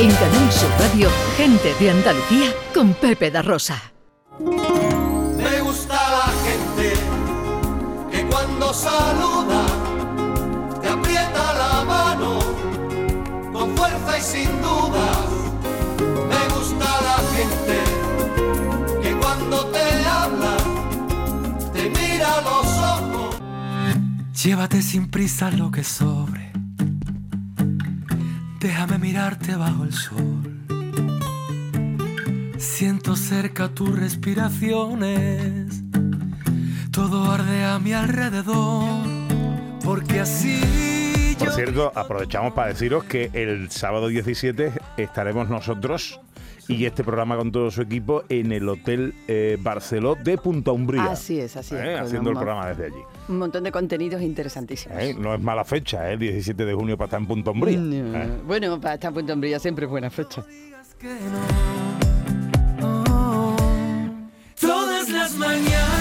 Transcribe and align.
En 0.00 0.10
Canal 0.12 0.52
Sur 0.52 0.70
Radio, 0.78 1.10
gente 1.36 1.74
de 1.80 1.90
Andalucía 1.90 2.54
con 2.72 2.94
Pepe 2.94 3.32
da 3.32 3.42
Rosa. 3.42 3.82
Me 4.38 5.60
gusta 5.60 5.94
la 5.94 6.32
gente 6.46 6.94
que 8.08 8.24
cuando 8.26 8.72
saluda 8.72 9.66
te 10.80 10.88
aprieta 10.88 11.52
la 11.52 11.84
mano 11.84 12.38
con 13.52 13.76
fuerza 13.76 14.18
y 14.18 14.22
sin 14.22 14.62
dudas. 14.62 15.26
Me 16.30 16.54
gusta 16.54 16.86
la 17.08 17.18
gente 17.34 19.02
que 19.02 19.16
cuando 19.16 19.66
te 19.66 20.04
habla 20.06 20.56
te 21.72 21.90
mira 21.90 22.36
a 22.36 22.40
los 22.42 22.66
ojos. 22.94 23.36
Llévate 24.44 24.80
sin 24.80 25.10
prisa 25.10 25.50
lo 25.50 25.72
que 25.72 25.82
sobre. 25.82 26.47
Déjame 28.60 28.98
mirarte 28.98 29.54
bajo 29.54 29.84
el 29.84 29.92
sol. 29.92 30.58
Siento 32.58 33.14
cerca 33.14 33.68
tus 33.68 33.96
respiraciones. 33.96 35.82
Todo 36.90 37.30
arde 37.30 37.64
a 37.64 37.78
mi 37.78 37.92
alrededor. 37.92 39.06
Porque 39.84 40.20
así 40.20 41.36
Por 41.38 41.52
cierto, 41.52 41.92
aprovechamos 41.94 42.52
para 42.52 42.68
deciros 42.68 43.04
que 43.04 43.30
el 43.32 43.70
sábado 43.70 44.08
17 44.08 44.72
estaremos 44.96 45.48
nosotros 45.48 46.20
y 46.68 46.84
este 46.84 47.02
programa 47.02 47.36
con 47.36 47.50
todo 47.50 47.70
su 47.70 47.80
equipo 47.82 48.24
en 48.28 48.52
el 48.52 48.68
Hotel 48.68 49.14
eh, 49.26 49.56
Barceló 49.60 50.14
de 50.14 50.36
Punta 50.36 50.70
Umbría. 50.70 51.04
Así 51.04 51.40
es, 51.40 51.56
así 51.56 51.74
es. 51.74 51.80
Eh, 51.80 51.98
haciendo 51.98 52.30
el 52.30 52.36
programa 52.36 52.68
desde 52.68 52.86
allí. 52.86 53.02
Un 53.28 53.38
montón 53.38 53.64
de 53.64 53.72
contenidos 53.72 54.20
interesantísimos. 54.20 54.98
Eh, 55.00 55.16
No 55.18 55.34
es 55.34 55.40
mala 55.40 55.64
fecha, 55.64 56.10
el 56.10 56.18
17 56.18 56.64
de 56.64 56.74
junio 56.74 56.96
para 56.98 57.06
estar 57.06 57.20
en 57.20 57.26
Punta 57.26 57.50
Umbría. 57.50 57.78
No. 57.78 58.18
Eh. 58.18 58.28
Bueno, 58.46 58.78
para 58.80 58.94
estar 58.94 59.08
en 59.08 59.14
Punta 59.14 59.32
Umbría 59.34 59.58
siempre 59.58 59.86
es 59.86 59.90
buena 59.90 60.10
fecha. 60.10 60.44
Todas 64.60 65.08
las 65.08 65.34
mañanas 65.36 65.97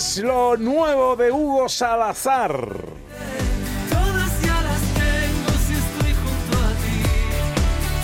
es 0.00 0.16
lo 0.16 0.56
nuevo 0.56 1.14
de 1.14 1.30
Hugo 1.30 1.68
Salazar. 1.68 2.52
Todas 3.90 4.42
ya 4.42 4.62
las 4.62 4.80
tengo 4.94 5.50
si 5.66 5.74
estoy 5.74 6.14
junto 6.14 6.56
a 6.56 6.70
ti. 6.80 7.02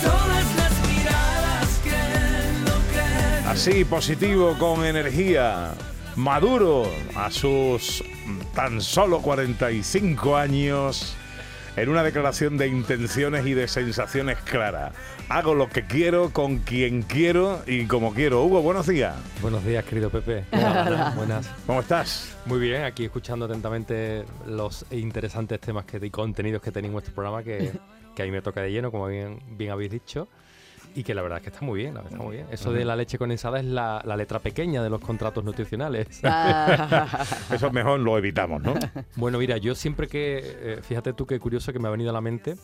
Todas 0.03 0.55
las 0.57 0.73
miradas 0.87 1.79
que 1.83 1.95
enloquecen. 2.49 3.47
Así, 3.47 3.83
positivo, 3.83 4.55
con 4.59 4.85
energía. 4.85 5.73
Maduro, 6.15 6.87
a 7.15 7.31
sus 7.31 8.03
tan 8.53 8.79
solo 8.79 9.19
45 9.19 10.37
años, 10.37 11.17
en 11.77 11.89
una 11.89 12.03
declaración 12.03 12.57
de 12.57 12.67
intenciones 12.67 13.45
y 13.45 13.53
de 13.53 13.67
sensaciones 13.67 14.37
claras. 14.39 14.93
Hago 15.29 15.53
lo 15.53 15.69
que 15.69 15.85
quiero, 15.85 16.31
con 16.33 16.57
quien 16.57 17.03
quiero 17.03 17.61
y 17.67 17.85
como 17.85 18.13
quiero. 18.15 18.43
Hugo, 18.43 18.63
buenos 18.63 18.87
días. 18.87 19.15
Buenos 19.41 19.63
días, 19.63 19.85
querido 19.85 20.09
Pepe. 20.09 20.45
Hola, 20.51 21.13
buenas. 21.15 21.47
¿Cómo 21.67 21.81
estás? 21.81 22.35
Muy 22.45 22.59
bien, 22.59 22.83
aquí 22.83 23.05
escuchando 23.05 23.45
atentamente 23.45 24.25
los 24.47 24.85
interesantes 24.89 25.61
temas 25.61 25.85
que, 25.85 26.03
y 26.03 26.09
contenidos 26.09 26.63
que 26.63 26.71
tenéis 26.71 26.89
en 26.89 26.93
vuestro 26.93 27.13
programa, 27.13 27.43
que, 27.43 27.71
que 28.15 28.23
a 28.23 28.25
mí 28.25 28.31
me 28.31 28.41
toca 28.41 28.61
de 28.61 28.71
lleno, 28.71 28.91
como 28.91 29.07
bien, 29.07 29.39
bien 29.51 29.69
habéis 29.69 29.91
dicho. 29.91 30.27
Y 30.95 31.03
que 31.03 31.13
la 31.13 31.21
verdad 31.21 31.37
es 31.37 31.43
que 31.43 31.49
está 31.49 31.65
muy 31.65 31.79
bien, 31.79 31.93
la 31.93 32.01
verdad 32.01 32.13
está 32.13 32.23
muy 32.23 32.35
bien. 32.37 32.47
Eso 32.51 32.71
de 32.71 32.83
la 32.85 32.95
leche 32.95 33.17
condensada 33.17 33.59
es 33.59 33.65
la, 33.65 34.01
la 34.05 34.17
letra 34.17 34.39
pequeña 34.39 34.81
de 34.81 34.89
los 34.89 34.99
contratos 35.01 35.43
nutricionales. 35.43 36.21
Ah, 36.23 37.25
Eso 37.51 37.71
mejor 37.71 37.99
lo 37.99 38.17
evitamos, 38.17 38.61
¿no? 38.61 38.73
Bueno, 39.15 39.37
mira, 39.37 39.57
yo 39.57 39.75
siempre 39.75 40.07
que, 40.07 40.41
eh, 40.43 40.79
fíjate 40.81 41.13
tú 41.13 41.25
qué 41.25 41.39
curioso 41.39 41.71
que 41.71 41.79
me 41.79 41.87
ha 41.87 41.91
venido 41.91 42.09
a 42.09 42.13
la 42.13 42.21
mente, 42.21 42.55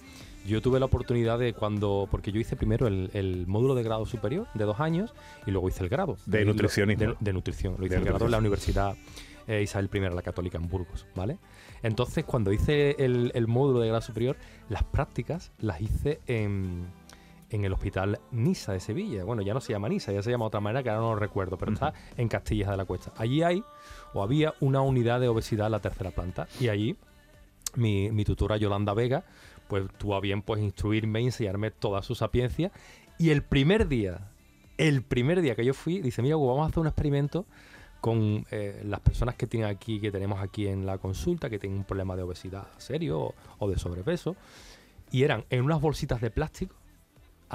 yo 0.45 0.61
tuve 0.61 0.79
la 0.79 0.85
oportunidad 0.85 1.39
de 1.39 1.53
cuando, 1.53 2.07
porque 2.09 2.31
yo 2.31 2.39
hice 2.39 2.55
primero 2.55 2.87
el, 2.87 3.09
el 3.13 3.47
módulo 3.47 3.75
de 3.75 3.83
grado 3.83 4.05
superior 4.05 4.47
de 4.53 4.65
dos 4.65 4.79
años 4.79 5.13
y 5.45 5.51
luego 5.51 5.69
hice 5.69 5.83
el 5.83 5.89
grado. 5.89 6.17
De 6.25 6.43
nutricionismo. 6.43 7.05
De, 7.05 7.15
de 7.19 7.33
nutrición, 7.33 7.75
lo 7.77 7.85
hice 7.85 7.95
De 7.95 8.01
el 8.01 8.07
grado 8.07 8.25
en 8.25 8.31
la. 8.31 8.37
Universidad 8.39 8.95
eh, 9.47 9.61
Isabel 9.61 9.89
I, 9.93 9.99
la 9.99 10.21
Católica 10.21 10.57
en 10.57 10.67
Burgos, 10.67 11.05
¿vale? 11.15 11.37
Entonces, 11.81 12.23
cuando 12.23 12.51
hice 12.51 12.95
el, 12.99 13.31
el 13.35 13.47
módulo 13.47 13.79
de 13.79 13.87
grado 13.87 14.01
superior, 14.01 14.37
las 14.69 14.83
prácticas 14.83 15.51
las 15.59 15.81
hice 15.81 16.21
en, 16.27 16.85
en 17.53 17.63
el 17.65 17.73
Hospital 17.73 18.19
Nisa 18.31 18.73
de 18.73 18.79
Sevilla. 18.79 19.23
Bueno, 19.23 19.43
ya 19.43 19.53
no 19.53 19.61
se 19.61 19.73
llama 19.73 19.87
Nisa, 19.87 20.11
ya 20.11 20.23
se 20.23 20.31
llama 20.31 20.45
de 20.45 20.47
otra 20.47 20.59
manera 20.59 20.81
que 20.81 20.89
ahora 20.89 21.01
no 21.01 21.13
lo 21.13 21.19
recuerdo, 21.19 21.55
pero 21.55 21.71
está 21.71 21.93
en 22.17 22.27
Castillas 22.27 22.71
de 22.71 22.77
la 22.77 22.85
Cuesta. 22.85 23.13
Allí 23.15 23.43
hay, 23.43 23.63
o 24.13 24.23
había, 24.23 24.55
una 24.59 24.81
unidad 24.81 25.19
de 25.19 25.27
obesidad 25.27 25.67
en 25.67 25.73
la 25.73 25.79
tercera 25.79 26.09
planta. 26.09 26.47
Y 26.59 26.69
allí 26.69 26.97
mi, 27.75 28.11
mi 28.11 28.25
tutora 28.25 28.57
Yolanda 28.57 28.95
Vega, 28.95 29.23
pues 29.67 29.83
tuvo 29.99 30.15
a 30.15 30.19
bien 30.19 30.41
pues 30.41 30.61
instruirme 30.61 31.21
y 31.21 31.25
enseñarme 31.25 31.69
toda 31.69 32.01
su 32.01 32.15
sapiencia. 32.15 32.71
Y 33.19 33.29
el 33.29 33.43
primer 33.43 33.87
día, 33.87 34.31
el 34.77 35.03
primer 35.03 35.41
día 35.41 35.55
que 35.55 35.63
yo 35.63 35.75
fui, 35.75 36.01
dice, 36.01 36.23
mira, 36.23 36.37
Hugo, 36.37 36.47
vamos 36.47 36.65
a 36.65 36.69
hacer 36.69 36.79
un 36.79 36.87
experimento 36.87 37.45
con 38.01 38.45
eh, 38.49 38.81
las 38.83 38.99
personas 38.99 39.35
que 39.35 39.45
tienen 39.45 39.69
aquí, 39.69 39.99
que 40.01 40.11
tenemos 40.11 40.41
aquí 40.41 40.67
en 40.67 40.87
la 40.87 40.97
consulta, 40.97 41.51
que 41.51 41.59
tienen 41.59 41.77
un 41.77 41.85
problema 41.85 42.15
de 42.15 42.23
obesidad 42.23 42.67
serio 42.77 43.19
o, 43.19 43.35
o 43.59 43.69
de 43.69 43.77
sobrepeso. 43.77 44.35
Y 45.11 45.21
eran 45.21 45.45
en 45.51 45.63
unas 45.63 45.79
bolsitas 45.79 46.19
de 46.19 46.31
plástico, 46.31 46.75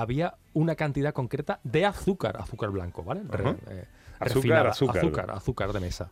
había 0.01 0.35
una 0.55 0.75
cantidad 0.77 1.13
concreta 1.13 1.61
de 1.65 1.85
azúcar, 1.87 2.37
azúcar 2.41 2.71
blanco, 2.71 3.03
¿vale? 3.05 3.23
Re- 3.29 3.51
eh, 3.69 3.85
Azúcar, 4.21 4.35
refinada, 4.37 4.71
azúcar. 4.71 4.97
azúcar, 4.99 5.31
azúcar 5.31 5.73
de 5.73 5.81
mesa. 5.81 6.11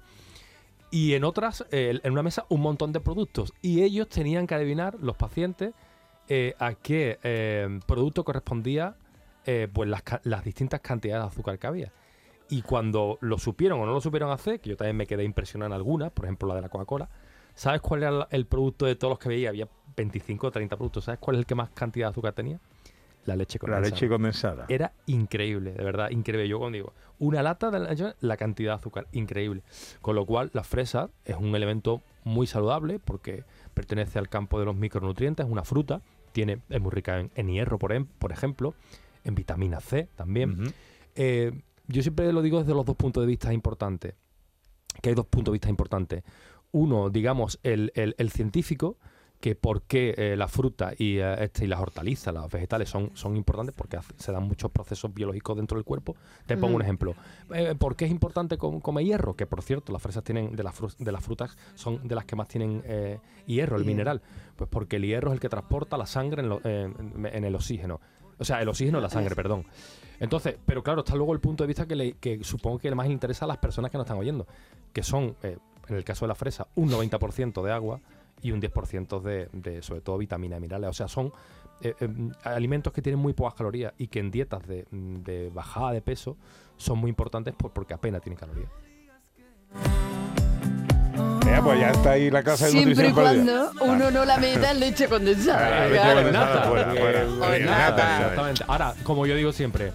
Y 0.91 1.15
en 1.15 1.25
otras, 1.25 1.65
eh, 1.73 1.99
en 2.03 2.13
una 2.13 2.23
mesa, 2.23 2.47
un 2.49 2.61
montón 2.61 2.93
de 2.93 3.01
productos. 3.01 3.53
Y 3.63 3.83
ellos 3.83 4.09
tenían 4.09 4.47
que 4.47 4.55
adivinar, 4.55 4.97
los 5.01 5.17
pacientes, 5.17 5.73
eh, 6.29 6.55
a 6.59 6.75
qué 6.75 7.19
eh, 7.23 7.81
producto 7.87 8.25
correspondía 8.25 8.97
pues 9.73 9.89
las, 9.89 10.03
las 10.25 10.43
distintas 10.43 10.81
cantidades 10.81 11.23
de 11.23 11.29
azúcar 11.29 11.57
que 11.61 11.67
había. 11.69 11.93
Y 12.49 12.63
cuando 12.63 13.17
lo 13.21 13.39
supieron 13.39 13.81
o 13.81 13.87
no 13.87 13.93
lo 13.93 14.01
supieron 14.01 14.33
hacer, 14.33 14.59
que 14.61 14.71
yo 14.71 14.77
también 14.77 14.97
me 14.97 15.07
quedé 15.07 15.23
impresionado 15.23 15.69
en 15.69 15.73
algunas, 15.75 16.11
por 16.11 16.25
ejemplo 16.25 16.49
la 16.49 16.57
de 16.57 16.63
la 16.63 16.69
Coca-Cola, 16.69 17.09
¿sabes 17.55 17.81
cuál 17.81 18.03
era 18.03 18.27
el 18.33 18.47
producto 18.47 18.87
de 18.87 18.97
todos 18.97 19.13
los 19.13 19.19
que 19.21 19.29
veía? 19.29 19.51
Había 19.51 19.69
25 19.97 20.49
o 20.49 20.51
30 20.51 20.77
productos. 20.77 21.05
¿Sabes 21.05 21.21
cuál 21.21 21.37
es 21.37 21.41
el 21.41 21.47
que 21.47 21.55
más 21.55 21.71
cantidad 21.71 22.07
de 22.07 22.11
azúcar 22.11 22.33
tenía? 22.33 22.59
La 23.27 23.37
leche 23.37 23.59
La 23.59 23.61
condensada. 23.61 23.91
leche 23.91 24.09
condensada. 24.09 24.67
Era 24.69 24.93
increíble, 25.07 25.73
de 25.73 25.85
verdad, 25.85 26.11
increíble. 26.11 26.49
Yo 26.49 26.59
cuando 26.59 26.77
digo, 26.77 26.93
una 27.19 27.43
lata 27.43 27.71
de 27.71 27.81
leche, 27.81 28.15
la 28.21 28.37
cantidad 28.37 28.73
de 28.73 28.77
azúcar, 28.79 29.07
increíble. 29.13 29.63
Con 30.01 30.15
lo 30.17 30.25
cual, 30.25 30.51
la 30.55 30.63
fresa 30.65 31.11
es 31.25 31.37
un 31.37 31.55
elemento 31.55 32.03
muy 32.25 32.47
saludable 32.47 32.99
porque 32.99 33.45
pertenece 33.75 34.19
al 34.19 34.29
campo 34.29 34.59
de 34.59 34.65
los 34.67 34.77
micronutrientes, 34.77 35.45
es 35.45 35.53
una 35.53 35.65
fruta, 35.65 36.01
tiene, 36.33 36.61
es 36.69 36.81
muy 36.81 36.91
rica 36.91 37.19
en, 37.21 37.31
en 37.35 37.49
hierro, 37.49 37.79
por, 37.79 37.93
em- 37.93 38.07
por 38.07 38.33
ejemplo, 38.33 38.75
en 39.25 39.35
vitamina 39.35 39.81
C 39.81 40.09
también. 40.17 40.73
Eh, 41.15 41.53
yo 41.89 42.03
siempre 42.03 42.33
lo 42.33 42.43
digo 42.43 42.61
desde 42.61 42.75
los 42.75 42.85
dos 42.85 42.97
puntos 42.97 43.23
de 43.23 43.27
vista 43.27 43.53
importantes. 43.53 44.15
Que 45.03 45.11
hay 45.11 45.15
dos 45.15 45.27
puntos 45.27 45.53
de 45.53 45.57
vista 45.57 45.69
importantes. 45.69 46.23
Uno, 46.73 47.11
digamos, 47.11 47.59
el, 47.63 47.93
el- 47.95 48.15
el 48.19 48.31
científico, 48.31 48.99
que 49.41 49.55
por 49.55 49.83
qué 49.83 50.15
eh, 50.17 50.35
la 50.37 50.49
fruta 50.49 50.93
y, 50.97 51.19
eh, 51.19 51.45
este, 51.45 51.65
y 51.65 51.69
las 51.69 51.79
hortalizas, 51.81 52.33
las 52.33 52.51
vegetales 52.51 52.89
son, 52.89 53.11
son 53.15 53.37
importantes 53.37 53.75
porque 53.77 53.97
hace- 53.99 54.15
se 54.17 54.33
dan 54.33 54.43
muchos 54.45 54.71
procesos 54.71 55.13
biológicos 55.13 55.57
dentro 55.57 55.77
del 55.77 55.85
cuerpo. 55.85 56.17
Te 56.47 56.57
pongo 56.57 56.75
un 56.77 56.83
ejemplo. 56.83 57.15
Eh, 57.55 57.75
¿Por 57.79 57.97
qué 57.97 58.07
es 58.07 58.11
importante 58.11 58.57
com- 58.59 58.81
comer 58.81 59.05
hierro? 59.05 59.37
Que 59.37 59.47
por 59.47 59.63
cierto, 59.63 59.93
las 59.93 60.01
fresas 60.03 60.25
tienen 60.25 60.57
de 60.57 60.63
las, 60.63 60.75
de 60.99 61.13
las 61.13 61.23
frutas 61.23 61.57
son 61.75 62.07
de 62.09 62.15
las 62.15 62.25
que 62.25 62.35
más 62.35 62.49
tienen 62.49 62.83
eh, 62.87 63.21
hierro, 63.47 63.77
el 63.77 63.85
mineral. 63.85 64.23
Pues 64.57 64.69
porque 64.71 64.97
el 64.97 65.05
hierro 65.05 65.29
es 65.29 65.35
el 65.35 65.41
que 65.41 65.49
transporta 65.51 65.97
la 65.99 66.07
sangre 66.07 66.43
en, 66.43 66.49
lo- 66.49 66.61
en- 66.65 67.45
el 67.45 67.55
oxígeno. 67.55 68.01
O 68.39 68.45
sea, 68.45 68.61
el 68.63 68.69
oxígeno 68.69 68.99
en 68.99 69.03
la 69.03 69.11
sangre, 69.11 69.35
perdón. 69.37 69.65
Entonces, 70.19 70.57
pero 70.65 70.83
claro, 70.83 71.01
está 71.01 71.15
luego 71.15 71.35
el 71.35 71.41
punto 71.41 71.63
de 71.63 71.69
vista 71.69 71.87
que, 71.87 71.95
le- 71.95 72.13
que 72.15 72.43
supongo 72.43 72.79
que 72.79 72.93
más 72.95 73.07
le 73.07 73.13
interesa 73.13 73.45
a 73.45 73.49
las 73.49 73.59
personas 73.59 73.91
que 73.91 73.99
nos 73.99 74.07
están 74.07 74.19
oyendo, 74.19 74.47
que 74.95 75.03
son, 75.03 75.37
en 75.43 75.95
el 75.95 76.05
caso 76.05 76.25
de 76.25 76.29
la 76.29 76.35
fresa, 76.35 76.67
un 76.75 76.91
90% 76.91 77.63
de 77.63 77.71
agua 77.73 78.01
y 78.43 78.53
un 78.53 78.61
10% 78.61 79.21
de, 79.23 79.49
de, 79.53 79.83
sobre 79.83 80.01
todo, 80.01 80.19
vitaminas 80.19 80.59
y 80.59 80.63
minerales. 80.63 80.91
O 80.91 80.93
sea, 80.93 81.09
son 81.09 81.33
eh, 81.81 81.95
eh, 82.01 82.09
alimentos 82.45 82.93
que 82.93 83.03
tienen 83.03 83.19
muy 83.21 83.33
pocas 83.33 83.55
calorías 83.55 83.93
y 83.99 84.07
que 84.09 84.19
en 84.21 84.31
dietas 84.31 84.67
de, 84.67 84.87
de 84.91 85.51
bajada 85.53 85.93
de 85.93 86.01
peso 86.03 86.37
son 86.77 86.99
muy 86.99 87.09
importantes 87.11 87.55
por- 87.55 87.73
porque 87.73 87.95
apenas 87.95 88.23
tienen 88.23 88.39
calorías. 88.39 88.71
Ya, 91.47 91.63
pues 91.63 91.79
ya 91.81 91.91
está 91.91 92.11
ahí 92.13 92.31
la 92.31 92.43
clase 92.43 92.65
de 92.67 92.71
siempre 92.73 92.93
y 92.93 93.09
nutrición 93.09 93.15
perdida. 93.15 93.71
cuando 93.79 93.95
uno 93.95 94.11
no 94.11 94.25
la 94.25 94.37
meta 94.37 94.73
en 94.73 94.81
leche 94.81 95.09
condensada. 95.09 95.85
Ah, 95.85 97.57
exactamente. 97.57 98.65
Ahora, 98.67 98.95
como 99.05 99.27
yo 99.27 99.35
digo 99.37 99.53
siempre, 99.53 99.93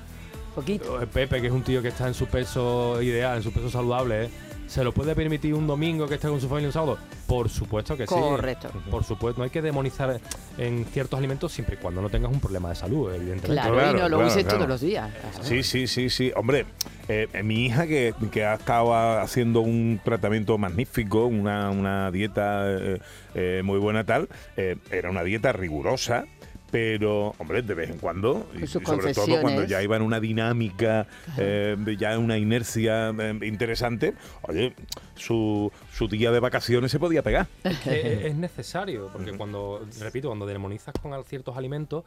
Poquito. 0.56 1.02
Eh, 1.02 1.08
Pepe, 1.08 1.40
que 1.42 1.48
es 1.48 1.54
un 1.54 1.64
tío 1.64 1.82
que 1.82 1.90
está 1.90 2.08
en 2.08 2.14
su 2.14 2.26
peso 2.28 3.02
ideal, 3.02 3.38
en 3.38 3.44
su 3.44 3.52
peso 3.54 3.70
saludable, 3.70 4.26
¿eh? 4.26 4.30
¿Se 4.72 4.86
lo 4.86 4.94
puede 4.94 5.14
permitir 5.16 5.54
un 5.54 5.68
domingo 5.68 6.08
que 6.08 6.16
esté 6.16 6.30
con 6.30 6.40
su 6.40 6.48
familia 6.48 6.70
un 6.70 6.74
sábado? 6.74 6.98
Por 7.28 7.50
supuesto 7.50 7.98
que 7.98 8.08
sí. 8.08 8.14
Correcto. 8.14 8.70
Por 8.90 9.04
supuesto, 9.04 9.40
no 9.40 9.44
hay 9.44 9.50
que 9.50 9.62
demonizar 9.62 10.22
en 10.58 10.86
ciertos 10.86 11.18
alimentos 11.18 11.52
siempre 11.52 11.76
y 11.76 11.78
cuando 11.78 12.02
no 12.02 12.10
tengas 12.10 12.32
un 12.32 12.40
problema 12.40 12.70
de 12.70 12.76
salud, 12.76 13.14
evidentemente. 13.14 13.52
Claro, 13.62 13.74
Claro, 13.74 13.98
y 13.98 14.02
no 14.02 14.08
lo 14.10 14.18
claro, 14.18 14.32
uses 14.32 14.44
claro. 14.44 14.58
todos 14.60 14.70
los 14.70 14.82
días. 14.82 15.12
Sí, 15.42 15.62
sí, 15.64 15.88
sí, 15.88 16.10
sí. 16.10 16.32
Hombre, 16.38 16.66
eh, 17.10 17.28
eh, 17.34 17.44
mi 17.44 17.66
hija 17.66 17.86
que, 17.86 18.14
que 18.32 18.46
acaba 18.46 19.22
haciendo 19.22 19.60
un 19.60 20.00
tratamiento 20.04 20.58
magnífico, 20.58 21.26
una, 21.26 21.70
una 21.70 22.10
dieta 22.10 22.64
eh, 22.72 23.00
eh, 23.36 23.62
muy 23.66 23.78
buena 23.78 24.06
tal, 24.06 24.30
eh, 24.56 24.78
era 24.90 25.10
una 25.10 25.24
dieta 25.24 25.52
rigurosa. 25.52 26.26
Pero, 26.72 27.36
hombre, 27.38 27.62
de 27.62 27.74
vez 27.74 27.90
en 27.90 27.98
cuando, 27.98 28.50
y, 28.56 28.66
sobre 28.68 29.14
todo 29.14 29.26
cuando 29.42 29.62
ya 29.70 29.84
iba 29.84 29.98
en 29.98 30.02
una 30.02 30.20
dinámica, 30.22 31.06
eh, 31.38 31.76
ya 32.00 32.14
en 32.14 32.20
una 32.22 32.38
inercia 32.38 33.10
eh, 33.10 33.40
interesante, 33.44 34.14
oye, 34.44 34.74
su, 35.16 35.70
su 35.92 36.08
día 36.08 36.32
de 36.32 36.40
vacaciones 36.40 36.90
se 36.92 36.98
podía 37.00 37.22
pegar. 37.24 37.48
que 37.84 38.14
es- 38.14 38.26
es 38.32 38.36
necesario, 38.36 39.10
porque 39.12 39.34
cuando, 39.34 39.86
repito, 40.00 40.30
cuando 40.30 40.46
demonizas 40.46 40.94
con 41.02 41.12
ciertos 41.26 41.58
alimentos, 41.58 42.06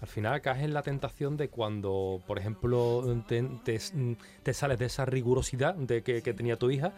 al 0.00 0.08
final 0.08 0.40
caes 0.40 0.62
en 0.62 0.72
la 0.74 0.82
tentación 0.82 1.36
de 1.36 1.48
cuando, 1.48 2.20
por 2.26 2.38
ejemplo, 2.38 3.02
te, 3.26 3.42
te- 3.64 3.80
te 4.42 4.54
sales 4.54 4.78
de 4.78 4.84
esa 4.86 5.04
rigurosidad 5.04 5.74
de 5.74 6.02
que, 6.02 6.22
que 6.22 6.32
tenía 6.34 6.56
tu 6.56 6.70
hija, 6.70 6.92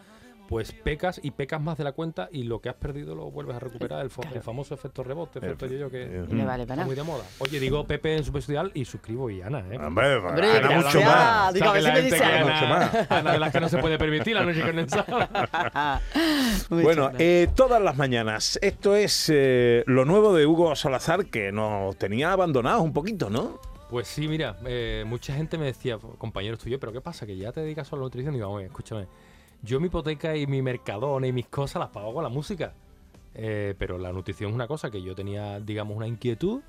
pues 0.49 0.73
pecas 0.73 1.21
y 1.23 1.31
pecas 1.31 1.61
más 1.61 1.77
de 1.77 1.85
la 1.85 1.93
cuenta 1.93 2.29
y 2.33 2.45
lo 2.45 2.61
que 2.61 2.69
has 2.71 2.75
perdido 2.75 3.15
lo 3.15 3.31
vuelves 3.31 3.55
a 3.57 3.59
recuperar, 3.61 4.03
el, 4.03 4.11
fo- 4.11 4.27
el 4.35 4.41
famoso 4.43 4.75
efecto 4.75 5.05
rebote, 5.05 5.39
efecto 5.41 5.67
yo 5.67 5.91
que 5.91 6.03
Eh, 6.05 6.25
Y 6.31 6.35
me 6.35 6.45
vale 6.45 6.63
está 6.63 6.75
muy 6.85 6.95
de 6.95 7.03
moda. 7.03 7.25
Oye, 7.39 7.61
digo 7.61 7.87
Pepe 7.87 8.17
en 8.17 8.25
Superficial 8.25 8.71
y 8.75 8.85
suscribo 8.85 9.29
y 9.31 9.43
Ana, 9.43 9.61
¿eh? 9.71 9.79
Hombre, 9.79 10.17
Hombre, 10.17 10.51
Ana 10.59 10.71
mucho 10.81 11.01
más. 11.03 11.55
Digo, 11.55 11.67
a 11.69 11.73
ver 11.75 11.83
si 11.83 11.91
me 11.93 12.01
dice 12.03 12.17
que 12.17 12.25
algo. 12.25 12.49
Mucho 12.51 12.65
Ana, 12.65 12.69
más. 12.99 13.11
Ana 13.11 13.33
de 13.33 13.39
las 13.39 13.53
que 13.53 13.61
no 13.61 13.69
se 13.69 13.79
puede 13.79 13.99
permitir 13.99 14.35
la 14.35 14.45
noche 14.45 14.63
condensada. 14.63 16.01
Bueno, 16.71 17.11
eh, 17.19 17.49
todas 17.55 17.81
las 17.83 17.97
mañanas. 17.97 18.59
Esto 18.63 18.97
es 18.97 19.31
eh, 19.33 19.83
lo 19.87 20.05
nuevo 20.05 20.35
de 20.35 20.47
Hugo 20.47 20.75
Salazar 20.77 21.27
que 21.27 21.53
nos 21.53 21.97
tenía 21.97 22.33
abandonados 22.33 22.83
un 22.83 22.93
poquito, 22.93 23.31
¿no? 23.31 23.59
Pues 23.91 24.07
sí, 24.09 24.29
mira, 24.29 24.57
eh, 24.67 25.05
mucha 25.07 25.35
gente 25.35 25.57
me 25.57 25.67
decía, 25.67 25.99
compañeros 26.19 26.59
tuyos, 26.59 26.79
pero 26.79 26.93
¿qué 26.93 27.01
pasa? 27.01 27.27
Que 27.27 27.37
ya 27.37 27.53
te 27.53 27.61
dedicas 27.61 27.89
solo 27.89 28.03
a 28.03 28.05
la 28.05 28.07
nutrición. 28.07 28.35
Y 28.35 28.39
digo, 28.39 28.49
vamos, 28.49 28.63
escúchame, 28.65 29.07
yo 29.63 29.81
mi 29.81 29.87
hipoteca 29.87 30.37
y 30.37 30.47
mi 30.47 30.63
mercadona 30.63 31.27
y 31.27 31.33
mis 31.33 31.49
cosas 31.49 31.81
las 31.81 31.91
pago 31.91 32.15
con 32.15 32.23
la 32.23 32.29
música. 32.29 32.75
Eh, 33.35 33.75
pero 33.79 33.99
la 33.99 34.13
nutrición 34.13 34.51
es 34.51 34.55
una 34.55 34.67
cosa 34.67 34.91
que 34.91 35.03
yo 35.03 35.15
tenía, 35.15 35.61
digamos, 35.61 35.97
una 35.97 36.09
inquietud 36.09 36.61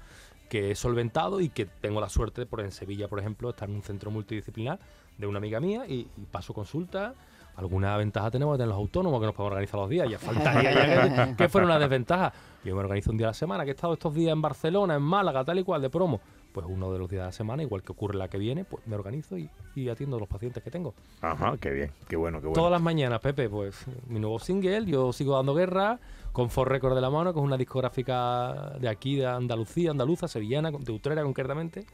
que 0.49 0.71
he 0.71 0.75
solventado 0.75 1.39
y 1.39 1.49
que 1.49 1.65
tengo 1.65 2.01
la 2.01 2.09
suerte, 2.09 2.45
por 2.45 2.61
en 2.61 2.71
Sevilla, 2.71 3.07
por 3.07 3.19
ejemplo, 3.19 3.49
estar 3.51 3.69
en 3.69 3.75
un 3.75 3.83
centro 3.83 4.11
multidisciplinar 4.11 4.79
de 5.17 5.27
una 5.27 5.37
amiga 5.37 5.59
mía 5.59 5.85
y, 5.87 6.07
paso 6.31 6.53
consulta. 6.53 7.13
Alguna 7.55 7.97
ventaja 7.97 8.31
tenemos 8.31 8.57
de 8.57 8.65
los 8.65 8.75
autónomos 8.75 9.19
que 9.19 9.25
nos 9.25 9.35
podemos 9.35 9.51
organizar 9.51 9.79
los 9.79 9.89
días. 9.89 10.09
Ya 10.09 10.17
faltaría 10.17 10.71
ya 10.71 11.25
que, 11.25 11.35
que 11.35 11.49
fuera 11.49 11.67
una 11.67 11.77
desventaja. 11.77 12.31
Yo 12.63 12.73
me 12.73 12.81
organizo 12.81 13.11
un 13.11 13.17
día 13.17 13.27
a 13.27 13.31
la 13.31 13.33
semana, 13.33 13.63
que 13.63 13.71
he 13.71 13.73
estado 13.73 13.93
estos 13.93 14.13
días 14.13 14.31
en 14.31 14.41
Barcelona, 14.41 14.95
en 14.95 15.01
Málaga, 15.01 15.43
tal 15.43 15.59
y 15.59 15.63
cual, 15.63 15.81
de 15.81 15.89
promo. 15.89 16.21
Pues 16.51 16.65
uno 16.67 16.91
de 16.91 16.97
los 16.99 17.07
días 17.09 17.21
de 17.21 17.25
la 17.27 17.31
semana, 17.31 17.61
igual 17.63 17.83
que 17.83 17.91
ocurre 17.91 18.17
la 18.17 18.27
que 18.27 18.37
viene, 18.39 18.65
pues 18.65 18.85
me 18.87 18.95
organizo 18.95 19.37
y, 19.37 19.49
y 19.75 19.87
atiendo 19.89 20.17
a 20.17 20.19
los 20.19 20.27
pacientes 20.27 20.63
que 20.63 20.71
tengo. 20.71 20.95
Ajá, 21.21 21.55
qué 21.61 21.69
bien, 21.69 21.91
qué 22.07 22.15
bueno, 22.15 22.39
qué 22.39 22.47
bueno. 22.47 22.55
Todas 22.55 22.71
las 22.71 22.81
mañanas, 22.81 23.19
Pepe, 23.19 23.47
pues 23.49 23.85
mi 24.07 24.19
nuevo 24.19 24.39
single, 24.39 24.85
yo 24.85 25.13
sigo 25.13 25.35
dando 25.35 25.53
guerra, 25.53 25.99
con 26.31 26.49
For 26.49 26.67
Record 26.67 26.95
de 26.95 27.01
la 27.01 27.09
mano, 27.11 27.33
que 27.33 27.39
es 27.39 27.45
una 27.45 27.57
discográfica 27.57 28.73
de 28.79 28.89
aquí, 28.89 29.15
de 29.17 29.27
Andalucía, 29.27 29.91
andaluza, 29.91 30.27
sevillana, 30.27 30.71
de 30.71 30.91
Utrera 30.91 31.21
concretamente. 31.23 31.85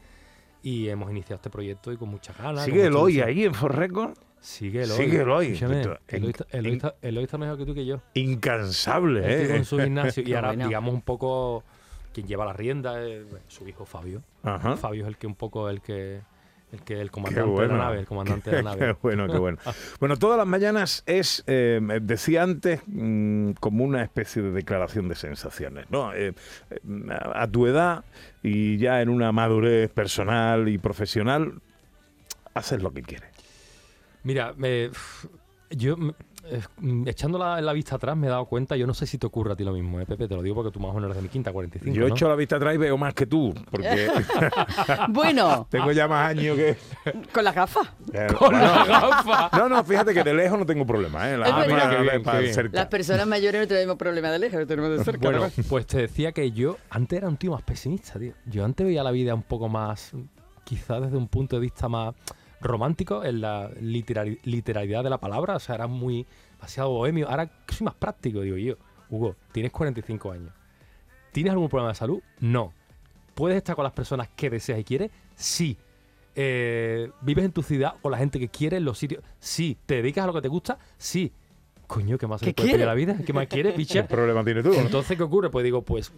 Y 0.62 0.88
hemos 0.88 1.10
iniciado 1.10 1.36
este 1.36 1.50
proyecto 1.50 1.92
y 1.92 1.96
con 1.96 2.08
muchas 2.08 2.36
ganas. 2.38 2.64
¿Sigue 2.64 2.86
el 2.86 2.96
hoy 2.96 3.20
ahí 3.20 3.44
en? 3.44 3.52
Sigue 4.40 4.82
el 4.82 4.90
hoy. 4.90 4.96
Sigue 4.96 5.20
el 5.22 5.30
hoy. 5.30 5.46
Escúchame, 5.48 5.80
Esto- 5.80 5.98
el 6.08 6.24
hoy 7.18 7.24
está- 7.24 7.38
mejor 7.38 7.56
que 7.58 7.66
tú 7.66 7.74
que 7.74 7.84
yo. 7.86 8.00
Incansable, 8.14 9.20
Estoy 9.20 9.46
¿eh? 9.46 9.56
con 9.58 9.64
su 9.64 9.78
gimnasio. 9.78 10.22
y 10.26 10.32
ahora, 10.34 10.56
digamos, 10.56 10.92
un 10.94 11.02
poco 11.02 11.62
quien 12.16 12.26
lleva 12.26 12.46
la 12.46 12.54
rienda 12.54 13.02
es 13.04 13.24
su 13.48 13.68
hijo 13.68 13.84
Fabio. 13.84 14.22
Ajá. 14.42 14.76
Fabio 14.78 15.02
es 15.02 15.08
el 15.08 15.18
que 15.18 15.26
un 15.26 15.34
poco 15.34 15.68
el 15.68 15.82
que 15.82 16.22
el 16.72 16.82
que 16.82 17.00
el 17.00 17.10
comandante 17.10 17.48
bueno. 17.48 17.74
de 17.74 17.78
la 17.78 17.84
nave, 17.84 17.98
el 18.00 18.06
comandante 18.06 18.50
de 18.50 18.62
la 18.62 18.70
Qué 18.74 18.80
nave. 18.80 18.96
bueno, 19.02 19.26
qué 19.28 19.38
bueno. 19.38 19.58
Bueno, 20.00 20.16
todas 20.16 20.36
las 20.38 20.46
mañanas 20.46 21.02
es, 21.06 21.44
eh, 21.46 21.80
decía 22.02 22.42
antes, 22.42 22.80
mm, 22.86 23.52
como 23.60 23.84
una 23.84 24.02
especie 24.02 24.42
de 24.42 24.50
declaración 24.50 25.08
de 25.08 25.14
sensaciones, 25.14 25.90
¿no? 25.90 26.12
Eh, 26.14 26.32
eh, 26.70 26.78
a 27.10 27.42
a 27.42 27.46
tu 27.48 27.66
edad 27.66 28.04
y 28.42 28.78
ya 28.78 29.00
en 29.02 29.10
una 29.10 29.30
madurez 29.30 29.90
personal 29.90 30.68
y 30.68 30.78
profesional, 30.78 31.60
haces 32.54 32.82
lo 32.82 32.90
que 32.92 33.02
quieres. 33.02 33.30
Mira, 34.24 34.52
me- 34.56 34.90
yo 35.76 35.96
me- 35.96 36.14
eh, 36.48 36.60
mm, 36.78 37.08
echando 37.08 37.38
la, 37.38 37.60
la 37.60 37.72
vista 37.72 37.96
atrás 37.96 38.16
me 38.16 38.28
he 38.28 38.30
dado 38.30 38.44
cuenta, 38.46 38.76
yo 38.76 38.86
no 38.86 38.94
sé 38.94 39.04
si 39.04 39.18
te 39.18 39.26
ocurre 39.26 39.52
a 39.54 39.56
ti 39.56 39.64
lo 39.64 39.72
mismo, 39.72 39.98
¿eh, 40.00 40.06
Pepe? 40.06 40.28
Te 40.28 40.34
lo 40.36 40.42
digo 40.42 40.54
porque 40.54 40.70
tú 40.70 40.78
más 40.78 40.90
o 40.92 40.94
menos 40.94 41.06
eres 41.08 41.16
de 41.16 41.22
mi 41.22 41.28
quinta, 41.28 41.52
45. 41.52 41.92
Yo 41.94 42.06
¿no? 42.08 42.14
echo 42.14 42.28
la 42.28 42.36
vista 42.36 42.54
atrás 42.56 42.74
y 42.76 42.78
veo 42.78 42.96
más 42.96 43.14
que 43.14 43.26
tú, 43.26 43.52
porque 43.68 44.08
Bueno, 45.08 45.66
tengo 45.70 45.90
ya 45.92 46.06
más 46.06 46.30
años 46.30 46.56
que... 46.56 46.76
con 47.32 47.42
las 47.44 47.54
gafas. 47.54 47.88
Eh, 48.12 48.28
Con 48.38 48.50
bueno, 48.50 48.64
la 48.64 48.84
gafa. 48.84 49.50
No, 49.58 49.68
no, 49.68 49.84
fíjate 49.84 50.14
que 50.14 50.22
de 50.22 50.34
lejos 50.34 50.58
no 50.58 50.64
tengo 50.66 50.86
problema, 50.86 51.28
¿eh? 51.30 51.36
La. 51.36 51.46
Qué 51.66 51.66
bien, 52.06 52.22
para 52.22 52.38
bien. 52.38 52.54
cerca. 52.54 52.76
Las 52.76 52.86
personas 52.86 53.26
mayores 53.26 53.60
no 53.62 53.66
tenemos 53.66 53.96
problema 53.96 54.30
de 54.30 54.38
lejos, 54.38 54.60
lo 54.60 54.66
tenemos 54.66 54.96
de 54.98 55.04
cerca. 55.04 55.28
Bueno, 55.28 55.40
¿no? 55.56 55.64
pues 55.68 55.86
te 55.86 55.98
decía 55.98 56.30
que 56.32 56.52
yo 56.52 56.76
antes 56.90 57.18
era 57.18 57.28
un 57.28 57.36
tío 57.36 57.50
más 57.52 57.62
pesimista, 57.62 58.18
tío. 58.18 58.34
Yo 58.46 58.64
antes 58.64 58.86
veía 58.86 59.02
la 59.02 59.10
vida 59.10 59.34
un 59.34 59.42
poco 59.42 59.68
más, 59.68 60.12
quizás 60.64 61.02
desde 61.02 61.16
un 61.16 61.26
punto 61.28 61.56
de 61.56 61.60
vista 61.60 61.88
más 61.88 62.14
romántico, 62.60 63.24
en 63.24 63.40
la 63.40 63.70
literari- 63.72 64.38
literalidad 64.44 65.04
de 65.04 65.10
la 65.10 65.18
palabra, 65.18 65.56
o 65.56 65.60
sea, 65.60 65.74
era 65.74 65.86
muy 65.86 66.26
demasiado 66.56 66.90
bohemio. 66.90 67.28
Ahora 67.28 67.50
soy 67.68 67.84
más 67.84 67.94
práctico, 67.94 68.40
digo 68.40 68.56
yo. 68.56 68.74
Hugo, 69.10 69.36
tienes 69.52 69.72
45 69.72 70.32
años. 70.32 70.52
¿Tienes 71.32 71.52
algún 71.52 71.68
problema 71.68 71.90
de 71.90 71.94
salud? 71.96 72.20
No. 72.40 72.72
¿Puedes 73.34 73.56
estar 73.58 73.76
con 73.76 73.82
las 73.84 73.92
personas 73.92 74.28
que 74.34 74.48
deseas 74.50 74.78
y 74.80 74.84
quieres? 74.84 75.10
Sí. 75.34 75.76
Eh, 76.34 77.10
¿Vives 77.20 77.44
en 77.44 77.52
tu 77.52 77.62
ciudad 77.62 77.94
con 78.02 78.10
la 78.12 78.18
gente 78.18 78.38
que 78.38 78.48
quieres, 78.48 78.78
en 78.78 78.84
los 78.84 78.98
sitios? 78.98 79.22
Sí. 79.38 79.76
¿Te 79.86 79.96
dedicas 79.96 80.24
a 80.24 80.26
lo 80.26 80.32
que 80.32 80.42
te 80.42 80.48
gusta? 80.48 80.78
Sí. 80.96 81.32
Coño, 81.86 82.18
¿qué 82.18 82.26
más 82.26 82.40
se 82.40 82.46
¿Qué 82.46 82.54
puede 82.54 82.72
pedir 82.72 82.86
la 82.86 82.94
vida? 82.94 83.16
¿Qué 83.24 83.32
más 83.32 83.46
quieres, 83.46 83.72
¿Qué 83.74 83.78
bicha? 83.78 84.06
problema 84.08 84.42
tienes 84.44 84.64
tú? 84.64 84.72
Entonces, 84.72 85.16
¿qué 85.16 85.22
ocurre? 85.22 85.50
Pues 85.50 85.62
digo, 85.62 85.82
pues 85.82 86.12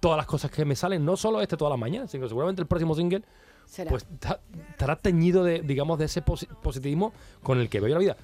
todas 0.00 0.16
las 0.18 0.26
cosas 0.26 0.50
que 0.50 0.64
me 0.66 0.76
salen, 0.76 1.04
no 1.04 1.16
solo 1.16 1.40
este 1.40 1.56
todas 1.56 1.70
las 1.70 1.78
mañanas, 1.78 2.10
sino 2.10 2.24
que 2.24 2.28
seguramente 2.28 2.60
el 2.60 2.68
próximo 2.68 2.94
single, 2.94 3.22
Será. 3.66 3.90
pues 3.90 4.06
ta- 4.20 4.40
estará 4.70 4.96
teñido 4.96 5.44
de, 5.44 5.60
digamos, 5.60 5.98
de 5.98 6.04
ese 6.06 6.24
posi- 6.24 6.46
positivismo 6.62 7.12
con 7.42 7.58
el 7.60 7.68
que 7.68 7.80
veo 7.80 7.92
la 7.94 7.98
vida. 7.98 8.16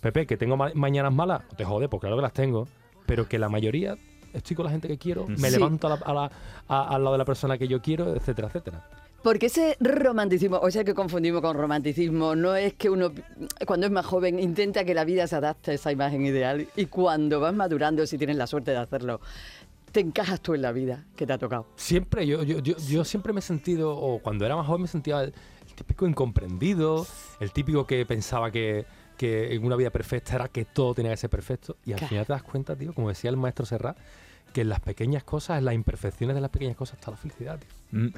Pepe, 0.00 0.26
que 0.26 0.36
tengo 0.36 0.56
ma- 0.56 0.72
mañanas 0.74 1.12
malas, 1.12 1.42
no 1.50 1.56
te 1.56 1.64
jode, 1.64 1.88
porque 1.88 2.02
claro 2.06 2.16
que 2.16 2.22
las 2.22 2.32
tengo, 2.32 2.68
pero 3.06 3.28
que 3.28 3.38
la 3.38 3.48
mayoría 3.48 3.96
estoy 4.32 4.54
con 4.54 4.66
la 4.66 4.70
gente 4.70 4.86
que 4.88 4.98
quiero, 4.98 5.26
me 5.26 5.36
Sí. 5.50 5.56
levanto 5.56 5.86
a 5.86 5.90
la- 5.90 5.96
a 6.04 6.14
la- 6.14 6.30
a- 6.68 6.94
al 6.94 7.02
lado 7.02 7.12
de 7.14 7.18
la 7.18 7.24
persona 7.24 7.56
que 7.58 7.66
yo 7.66 7.80
quiero, 7.80 8.14
etcétera, 8.14 8.48
etcétera. 8.48 8.84
Porque 9.22 9.46
ese 9.46 9.76
romanticismo, 9.80 10.58
o 10.62 10.70
sea 10.70 10.84
que 10.84 10.94
confundimos 10.94 11.40
con 11.42 11.56
romanticismo, 11.56 12.36
no 12.36 12.54
es 12.54 12.74
que 12.74 12.88
uno 12.88 13.10
cuando 13.66 13.86
es 13.86 13.92
más 13.92 14.06
joven 14.06 14.38
intenta 14.38 14.84
que 14.84 14.94
la 14.94 15.04
vida 15.04 15.26
se 15.26 15.34
adapte 15.34 15.72
a 15.72 15.74
esa 15.74 15.90
imagen 15.90 16.24
ideal 16.24 16.68
y 16.76 16.86
cuando 16.86 17.40
vas 17.40 17.52
madurando, 17.52 18.06
si 18.06 18.16
tienes 18.16 18.36
la 18.36 18.46
suerte 18.46 18.70
de 18.70 18.76
hacerlo, 18.76 19.20
te 19.98 20.06
encajas 20.06 20.40
tú 20.40 20.54
en 20.54 20.62
la 20.62 20.70
vida 20.70 21.04
que 21.16 21.26
te 21.26 21.32
ha 21.32 21.38
tocado. 21.38 21.66
Siempre, 21.74 22.24
yo, 22.24 22.44
yo, 22.44 22.60
yo, 22.60 22.76
yo 22.76 23.04
siempre 23.04 23.32
me 23.32 23.40
he 23.40 23.42
sentido, 23.42 23.96
o 23.96 24.20
cuando 24.20 24.46
era 24.46 24.54
más 24.54 24.64
joven 24.66 24.82
me 24.82 24.88
sentía 24.88 25.22
el, 25.22 25.34
el 25.66 25.74
típico 25.74 26.06
incomprendido, 26.06 27.04
el 27.40 27.50
típico 27.50 27.84
que 27.84 28.06
pensaba 28.06 28.52
que, 28.52 28.86
que 29.16 29.52
en 29.54 29.64
una 29.64 29.74
vida 29.74 29.90
perfecta 29.90 30.36
era 30.36 30.46
que 30.48 30.64
todo 30.64 30.94
tenía 30.94 31.10
que 31.10 31.16
ser 31.16 31.30
perfecto. 31.30 31.76
Y 31.84 31.92
al 31.92 31.98
Claro. 31.98 32.10
final 32.10 32.26
te 32.26 32.32
das 32.32 32.42
cuenta, 32.44 32.76
tío, 32.76 32.94
como 32.94 33.08
decía 33.08 33.28
el 33.30 33.36
maestro 33.36 33.66
Serrat, 33.66 33.98
que 34.52 34.60
en 34.60 34.68
las 34.68 34.78
pequeñas 34.80 35.24
cosas, 35.24 35.58
en 35.58 35.64
las 35.64 35.74
imperfecciones 35.74 36.36
de 36.36 36.40
las 36.42 36.50
pequeñas 36.50 36.76
cosas 36.76 36.98
está 37.00 37.10
la 37.10 37.16
felicidad, 37.16 37.58
tío. 37.58 37.68
Mm. 38.00 38.14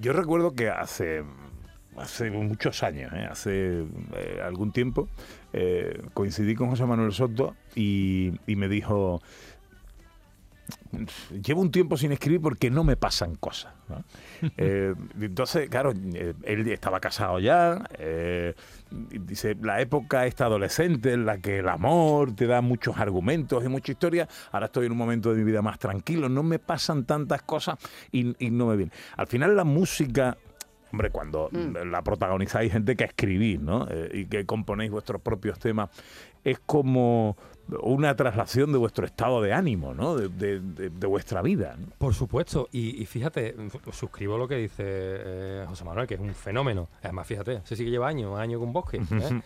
Yo 0.00 0.12
recuerdo 0.14 0.52
que 0.54 0.70
hace, 0.70 1.22
hace 1.98 2.30
muchos 2.30 2.82
años, 2.82 3.12
¿eh? 3.12 3.26
hace 3.30 3.84
eh, 4.14 4.40
algún 4.42 4.72
tiempo, 4.72 5.06
eh, 5.52 6.00
coincidí 6.14 6.54
con 6.54 6.70
José 6.70 6.86
Manuel 6.86 7.12
Soto 7.12 7.54
y, 7.74 8.32
y 8.46 8.56
me 8.56 8.68
dijo, 8.68 9.20
llevo 11.42 11.60
un 11.60 11.70
tiempo 11.70 11.96
sin 11.96 12.12
escribir 12.12 12.40
porque 12.40 12.70
no 12.70 12.84
me 12.84 12.96
pasan 12.96 13.34
cosas. 13.36 13.74
¿no? 13.88 14.04
Eh, 14.56 14.94
entonces, 15.20 15.68
claro, 15.68 15.92
eh, 16.14 16.34
él 16.44 16.68
estaba 16.68 17.00
casado 17.00 17.40
ya, 17.40 17.84
eh, 17.98 18.54
dice, 18.90 19.56
la 19.60 19.80
época 19.80 20.26
esta 20.26 20.46
adolescente 20.46 21.12
en 21.12 21.26
la 21.26 21.38
que 21.38 21.58
el 21.58 21.68
amor 21.68 22.34
te 22.34 22.46
da 22.46 22.60
muchos 22.60 22.98
argumentos 22.98 23.64
y 23.64 23.68
mucha 23.68 23.92
historia, 23.92 24.28
ahora 24.52 24.66
estoy 24.66 24.86
en 24.86 24.92
un 24.92 24.98
momento 24.98 25.32
de 25.32 25.38
mi 25.38 25.44
vida 25.44 25.62
más 25.62 25.78
tranquilo, 25.78 26.28
no 26.28 26.42
me 26.42 26.58
pasan 26.58 27.04
tantas 27.04 27.42
cosas 27.42 27.78
y, 28.12 28.34
y 28.44 28.50
no 28.50 28.66
me 28.66 28.76
viene. 28.76 28.92
Al 29.16 29.26
final 29.26 29.56
la 29.56 29.64
música... 29.64 30.36
Hombre, 30.90 31.10
cuando 31.10 31.50
la 31.52 32.00
protagonizáis 32.00 32.72
gente 32.72 32.96
que 32.96 33.04
escribís, 33.04 33.60
¿no? 33.60 33.86
Eh, 33.90 34.10
y 34.14 34.24
que 34.24 34.46
componéis 34.46 34.90
vuestros 34.90 35.20
propios 35.20 35.58
temas, 35.58 35.90
es 36.42 36.58
como 36.60 37.36
una 37.82 38.16
traslación 38.16 38.72
de 38.72 38.78
vuestro 38.78 39.04
estado 39.06 39.42
de 39.42 39.52
ánimo, 39.52 39.92
¿no? 39.94 40.16
De, 40.16 40.28
de- 40.28 40.60
de- 40.60 40.90
de 40.90 41.06
vuestra 41.06 41.42
vida. 41.42 41.76
¿no? 41.78 41.86
Por 41.98 42.14
supuesto, 42.14 42.68
y, 42.72 43.02
y 43.02 43.06
fíjate, 43.06 43.54
suscribo 43.92 44.38
lo 44.38 44.48
que 44.48 44.56
dice 44.56 44.82
eh, 44.86 45.64
José 45.68 45.84
Manuel, 45.84 46.06
que 46.06 46.14
es 46.14 46.20
un 46.20 46.34
fenómeno. 46.34 46.88
Además, 47.02 47.26
fíjate, 47.26 47.54
ese 47.64 47.76
sí 47.76 47.84
que 47.84 47.90
lleva 47.90 48.08
años, 48.08 48.38
años 48.38 48.60
con 48.60 48.72
Bosque. 48.72 48.96
¿eh? 48.98 49.40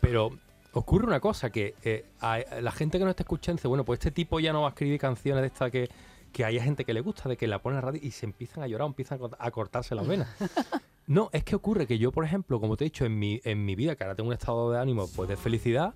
Pero 0.00 0.30
ocurre 0.72 1.06
una 1.06 1.20
cosa, 1.20 1.50
que 1.50 1.74
eh, 1.82 2.04
a, 2.20 2.34
a 2.34 2.60
la 2.60 2.72
gente 2.72 2.98
que 2.98 3.04
nos 3.04 3.10
está 3.12 3.22
escuchando 3.22 3.58
dice, 3.58 3.68
bueno, 3.68 3.84
pues 3.84 3.98
este 4.00 4.10
tipo 4.10 4.40
ya 4.40 4.52
no 4.52 4.62
va 4.62 4.68
a 4.68 4.70
escribir 4.70 4.98
canciones 5.00 5.42
de 5.42 5.46
esta 5.48 5.70
que, 5.70 5.88
que 6.32 6.44
haya 6.44 6.62
gente 6.62 6.84
que 6.84 6.92
le 6.94 7.00
gusta, 7.00 7.28
de 7.28 7.36
que 7.36 7.46
la 7.46 7.60
pone 7.60 7.76
en 7.76 7.82
la 7.84 7.86
radio 7.90 8.00
y 8.02 8.10
se 8.10 8.26
empiezan 8.26 8.62
a 8.64 8.66
llorar 8.66 8.86
empiezan 8.86 9.18
a 9.38 9.50
cortarse 9.50 9.94
las 9.94 10.06
venas. 10.06 10.28
No, 11.08 11.30
es 11.32 11.42
que 11.42 11.56
ocurre 11.56 11.88
que 11.88 11.98
yo, 11.98 12.12
por 12.12 12.24
ejemplo, 12.24 12.60
como 12.60 12.76
te 12.76 12.84
he 12.84 12.86
dicho, 12.86 13.04
en 13.04 13.18
mi, 13.18 13.40
en 13.42 13.64
mi 13.64 13.74
vida, 13.74 13.96
que 13.96 14.04
ahora 14.04 14.14
tengo 14.14 14.28
un 14.28 14.34
estado 14.34 14.70
de 14.70 14.78
ánimo 14.78 15.08
pues 15.16 15.28
de 15.28 15.36
felicidad, 15.36 15.94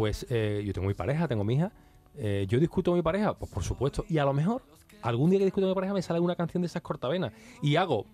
pues 0.00 0.24
eh, 0.30 0.62
yo 0.64 0.72
tengo 0.72 0.88
mi 0.88 0.94
pareja, 0.94 1.28
tengo 1.28 1.44
mi 1.44 1.56
hija, 1.56 1.70
eh, 2.16 2.46
yo 2.48 2.58
discuto 2.58 2.90
con 2.90 2.96
mi 2.98 3.02
pareja, 3.02 3.34
pues 3.34 3.52
por 3.52 3.62
supuesto, 3.62 4.06
y 4.08 4.16
a 4.16 4.24
lo 4.24 4.32
mejor 4.32 4.62
algún 5.02 5.28
día 5.28 5.38
que 5.38 5.44
discuto 5.44 5.66
con 5.66 5.72
mi 5.72 5.74
pareja 5.74 5.92
me 5.92 6.00
sale 6.00 6.20
una 6.20 6.34
canción 6.36 6.62
de 6.62 6.68
esas 6.68 6.80
cortavenas 6.80 7.34
y 7.60 7.76
hago 7.76 8.06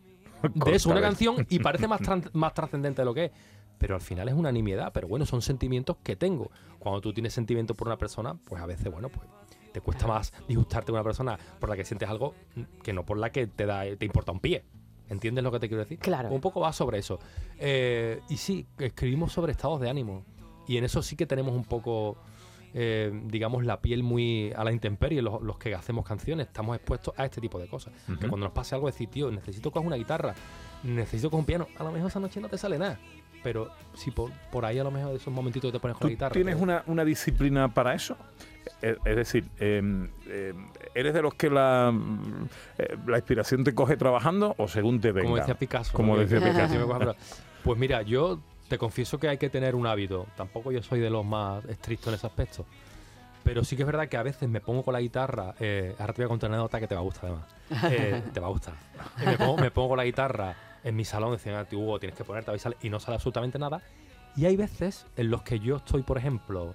de 0.53 0.75
eso 0.75 0.91
una 0.91 1.01
canción 1.01 1.47
y 1.49 1.61
parece 1.61 1.87
más, 1.87 2.01
tran- 2.01 2.29
más 2.33 2.55
trascendente 2.55 3.03
de 3.03 3.07
lo 3.07 3.15
que 3.15 3.27
es. 3.27 3.31
Pero 3.79 3.95
al 3.95 4.01
final 4.01 4.29
es 4.29 4.35
una 4.35 4.51
nimiedad, 4.51 4.91
pero 4.93 5.07
bueno, 5.07 5.27
son 5.27 5.43
sentimientos 5.43 5.97
que 6.03 6.17
tengo. 6.17 6.51
Cuando 6.81 7.01
tú 7.01 7.13
tienes 7.13 7.33
sentimientos 7.33 7.77
por 7.77 7.87
una 7.87 7.97
persona, 7.99 8.35
pues 8.35 8.61
a 8.61 8.67
veces, 8.67 8.91
bueno, 8.91 9.09
pues 9.09 9.29
te 9.73 9.81
cuesta 9.81 10.09
más 10.09 10.33
disgustarte 10.49 10.87
con 10.87 10.97
una 10.97 11.05
persona 11.05 11.39
por 11.61 11.69
la 11.69 11.77
que 11.77 11.85
sientes 11.85 12.09
algo 12.09 12.35
que 12.83 12.93
no 12.93 13.07
por 13.07 13.17
la 13.17 13.31
que 13.31 13.47
te 13.47 13.65
da 13.65 13.85
te 13.97 14.05
importa 14.05 14.33
un 14.33 14.41
pie. 14.41 14.65
¿Entiendes 15.09 15.45
lo 15.45 15.53
que 15.53 15.61
te 15.61 15.69
quiero 15.69 15.85
decir? 15.85 16.01
Claro. 16.01 16.31
Un 16.31 16.41
poco 16.41 16.59
va 16.59 16.73
sobre 16.73 16.99
eso. 16.99 17.21
Eh, 17.61 18.23
y 18.29 18.39
sí, 18.39 18.67
escribimos 18.77 19.31
sobre 19.33 19.53
estados 19.53 19.81
de 19.81 19.89
ánimo. 19.89 20.25
Y 20.67 20.77
en 20.79 20.85
eso 20.85 21.03
sí 21.03 21.17
que 21.17 21.27
tenemos 21.27 21.55
un 21.55 21.65
poco, 21.65 22.17
eh, 22.75 23.11
digamos, 23.27 23.65
la 23.65 23.81
piel 23.81 24.03
muy 24.03 24.53
a 24.57 24.65
la 24.65 24.73
intemperie, 24.73 25.23
los, 25.23 25.41
los 25.43 25.59
que 25.59 25.75
hacemos 25.75 26.05
canciones. 26.05 26.47
Estamos 26.49 26.77
expuestos 26.77 27.15
a 27.17 27.25
este 27.25 27.41
tipo 27.41 27.59
de 27.59 27.69
cosas. 27.69 27.93
Que 28.07 28.29
cuando 28.29 28.47
nos 28.47 28.53
pase 28.53 28.75
algo, 28.75 28.87
decir, 28.87 29.09
tío, 29.09 29.31
necesito 29.31 29.71
coger 29.71 29.87
una 29.87 29.97
guitarra, 29.97 30.35
necesito 30.83 31.31
coger 31.31 31.41
un 31.41 31.47
piano. 31.47 31.69
A 31.79 31.85
lo 31.85 31.93
mejor 31.93 32.11
esa 32.11 32.21
noche 32.21 32.41
no 32.41 32.49
te 32.49 32.59
sale 32.59 32.79
nada. 32.79 32.99
Pero 33.43 33.71
si 33.95 34.11
por, 34.11 34.33
por 34.51 34.65
ahí 34.65 34.79
a 34.79 34.85
lo 34.85 34.91
mejor 34.91 35.15
esos 35.15 35.33
momentitos 35.33 35.71
te 35.71 35.79
pones 35.79 35.95
con 35.97 36.01
¿Tú 36.01 36.07
la 36.09 36.11
guitarra. 36.15 36.33
tienes 36.33 36.55
pues- 36.57 36.63
una, 36.63 36.83
una 36.87 37.05
disciplina 37.05 37.73
para 37.73 37.95
eso? 37.95 38.17
Es, 38.83 38.97
es 39.05 39.17
decir, 39.17 39.45
eh, 39.61 40.09
eh, 40.27 40.53
¿eres 40.95 41.15
de 41.15 41.23
los 41.23 41.35
que 41.35 41.49
la, 41.49 41.95
eh, 42.79 42.97
la 43.07 43.17
inspiración 43.19 43.63
te 43.63 43.73
coge 43.75 43.97
trabajando 43.97 44.55
o 44.59 44.67
según 44.67 45.01
te 45.01 45.13
venga? 45.13 45.27
Como 45.29 45.37
decía 45.37 45.55
Picasso. 45.55 45.93
Como 45.93 46.17
decía 46.19 46.41
Picasso. 46.41 47.15
Pues 47.63 47.79
mira, 47.79 48.03
yo 48.03 48.41
te 48.69 48.79
confieso 48.79 49.19
que 49.19 49.29
hay 49.29 49.39
que 49.39 49.51
tener 49.51 49.75
un 49.75 49.87
hábito. 49.87 50.27
Tampoco 50.37 50.73
yo 50.73 50.83
soy 50.83 51.01
de 51.01 51.11
los 51.11 51.25
más 51.25 51.65
estrictos 51.67 52.09
en 52.09 52.15
ese 52.15 52.27
aspecto. 52.27 52.67
Pero 53.45 53.63
sí 53.63 53.77
que 53.77 53.83
es 53.83 53.87
verdad 53.87 54.09
que 54.09 54.17
a 54.17 54.23
veces 54.25 54.49
me 54.49 54.61
pongo 54.61 54.83
con 54.83 54.93
la 54.93 55.01
guitarra. 55.01 55.55
eh, 55.61 55.95
ahora 55.99 56.13
te 56.13 56.23
voy 56.23 56.27
a 56.27 56.29
contar 56.29 56.51
una 56.51 56.59
nota 56.59 56.81
que 56.81 56.89
te 56.89 56.95
va 56.95 57.01
a 57.01 57.05
gustar 57.05 57.27
además. 57.31 57.47
Eh, 57.93 58.23
te 58.35 58.41
va 58.41 58.49
a 58.49 58.51
gustar. 58.51 58.75
Me, 59.25 59.37
pongo, 59.39 59.57
me 59.59 59.71
pongo 59.71 59.91
con 59.91 59.99
la 59.99 60.05
guitarra 60.05 60.57
en 60.83 60.97
mi 60.97 61.05
salón, 61.05 61.33
decían, 61.33 61.55
"Ah, 61.57 61.67
Hugo, 61.75 61.99
tienes 62.01 62.17
que 62.17 62.25
ponerte 62.25 62.51
a 62.51 62.55
ver", 62.55 62.77
y 62.83 62.91
no 62.91 62.99
sale 62.99 63.15
absolutamente 63.17 63.59
nada. 63.59 63.83
Y 64.37 64.47
hay 64.47 64.57
veces 64.57 65.07
en 65.17 65.31
los 65.31 65.43
que 65.43 65.61
yo 65.61 65.77
estoy, 65.77 66.03
por 66.03 66.19
ejemplo, 66.19 66.75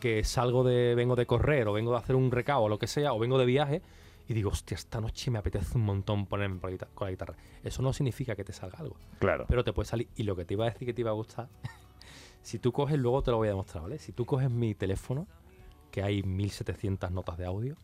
que 0.00 0.24
salgo 0.24 0.64
de, 0.64 0.94
vengo 0.94 1.14
de 1.16 1.26
correr 1.26 1.68
o 1.68 1.72
vengo 1.72 1.92
de 1.92 1.98
hacer 1.98 2.16
un 2.16 2.30
recao 2.30 2.64
o 2.64 2.68
lo 2.68 2.78
que 2.78 2.86
sea, 2.88 3.12
o 3.12 3.18
vengo 3.18 3.38
de 3.38 3.46
viaje 3.46 3.82
y 4.28 4.34
digo, 4.34 4.50
hostia, 4.50 4.74
esta 4.76 5.00
noche 5.00 5.30
me 5.30 5.38
apetece 5.38 5.76
un 5.78 5.84
montón 5.84 6.26
ponerme 6.26 6.60
con 6.60 7.06
la 7.06 7.10
guitarra-. 7.10 7.36
Eso 7.64 7.82
no 7.82 7.92
significa 7.92 8.36
que 8.36 8.44
te 8.44 8.52
salga 8.52 8.78
algo, 8.78 8.96
Claro. 9.18 9.46
pero 9.48 9.64
te 9.64 9.72
puede 9.72 9.88
salir. 9.88 10.08
Y 10.16 10.22
lo 10.24 10.36
que 10.36 10.44
te 10.44 10.54
iba 10.54 10.66
a 10.66 10.70
decir 10.70 10.86
que 10.86 10.92
te 10.94 11.00
iba 11.00 11.10
a 11.10 11.14
gustar, 11.14 11.48
si 12.42 12.58
tú 12.58 12.70
coges, 12.72 12.98
luego 12.98 13.22
te 13.22 13.30
lo 13.30 13.38
voy 13.38 13.48
a 13.48 13.52
demostrar, 13.52 13.82
¿vale? 13.84 13.98
Si 13.98 14.12
tú 14.12 14.26
coges 14.26 14.50
mi 14.50 14.74
teléfono, 14.74 15.26
que 15.90 16.02
hay 16.02 16.22
1700 16.22 17.10
notas 17.10 17.38
de 17.38 17.46
audio, 17.46 17.76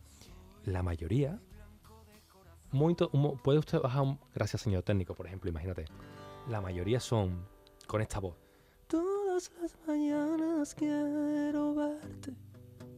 la 0.65 0.83
mayoría. 0.83 1.39
mo- 2.71 3.37
puede 3.37 3.59
usted 3.59 3.79
bajar 3.81 4.01
un. 4.03 4.19
Gracias, 4.33 4.61
señor 4.61 4.83
técnico, 4.83 5.13
por 5.15 5.25
ejemplo, 5.27 5.49
imagínate. 5.49 5.85
La 6.49 6.61
mayoría 6.61 6.99
son 6.99 7.45
con 7.87 8.01
esta 8.01 8.19
voz. 8.19 8.35
Todas 8.87 9.51
las 9.61 9.75
mañanas 9.87 10.75
quiero 10.75 11.73
verte. 11.73 12.33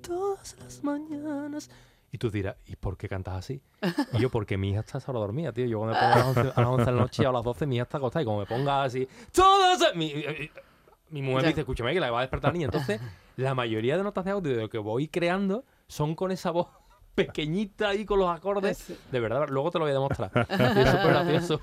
Todas 0.01 0.57
las 0.59 0.83
mañanas. 0.83 1.69
Y 2.11 2.17
tú 2.17 2.31
dirás, 2.31 2.55
¿y 2.65 2.75
por 2.77 2.97
qué 2.97 3.09
cantas 3.09 3.35
así? 3.35 3.61
Y 4.13 4.19
yo, 4.19 4.29
porque 4.29 4.57
mi 4.57 4.71
hija 4.71 4.79
está 4.79 4.99
ahora 5.05 5.19
dormida, 5.19 5.51
tío. 5.51 5.65
Yo 5.65 5.79
cuando 5.79 5.95
me 5.95 5.99
pongo 6.01 6.13
a 6.13 6.17
las 6.17 6.27
11, 6.27 6.39
a 6.39 6.61
las 6.61 6.69
11 6.69 6.85
de 6.85 6.91
la 6.91 7.01
noche 7.01 7.25
o 7.25 7.29
a 7.29 7.33
las 7.33 7.43
12, 7.43 7.65
mi 7.67 7.75
hija 7.75 7.83
está 7.83 7.97
acostada. 7.97 8.23
Y 8.23 8.25
como 8.25 8.39
me 8.39 8.45
ponga 8.45 8.83
así, 8.83 9.07
todas. 9.33 9.79
las-". 9.81 9.95
Mi, 9.95 10.11
eh, 10.11 10.51
mi 11.09 11.21
mujer 11.21 11.41
me 11.43 11.47
dice, 11.49 11.61
escúchame, 11.61 11.93
que 11.93 11.99
la 11.99 12.11
va 12.11 12.19
a 12.19 12.21
despertar 12.21 12.51
la 12.51 12.53
niña. 12.53 12.65
Entonces, 12.65 13.01
la 13.35 13.53
mayoría 13.53 13.97
de 13.97 14.03
notas 14.03 14.25
de 14.25 14.31
audio 14.31 14.55
de 14.55 14.61
lo 14.61 14.69
que 14.69 14.77
voy 14.77 15.07
creando 15.07 15.63
son 15.87 16.15
con 16.15 16.31
esa 16.31 16.51
voz 16.51 16.67
pequeñita 17.15 17.89
ahí 17.89 18.05
con 18.05 18.19
los 18.19 18.29
acordes. 18.29 18.93
De 19.11 19.19
verdad, 19.19 19.47
luego 19.49 19.71
te 19.71 19.79
lo 19.79 19.85
voy 19.85 19.91
a 19.91 19.95
demostrar. 19.95 20.31
Y 20.49 20.79
es 20.79 20.89
súper 20.89 21.07
gracioso. 21.07 21.61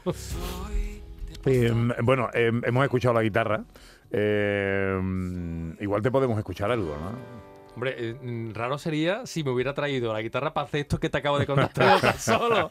Eh, 1.46 1.72
bueno, 2.02 2.28
eh, 2.32 2.50
hemos 2.64 2.84
escuchado 2.84 3.14
la 3.14 3.22
guitarra. 3.22 3.64
Eh, 4.10 5.74
igual 5.80 6.02
te 6.02 6.10
podemos 6.10 6.38
escuchar 6.38 6.70
algo, 6.70 6.96
¿no? 6.96 7.43
Hombre, 7.74 7.94
eh, 7.98 8.14
mm, 8.14 8.52
raro 8.54 8.78
sería 8.78 9.26
si 9.26 9.42
me 9.42 9.50
hubiera 9.50 9.74
traído 9.74 10.12
la 10.12 10.22
guitarra 10.22 10.54
para 10.54 10.66
hacer 10.66 10.80
esto 10.82 10.98
que 11.00 11.10
te 11.10 11.18
acabo 11.18 11.38
de 11.40 11.46
contar 11.46 12.16
solo. 12.18 12.70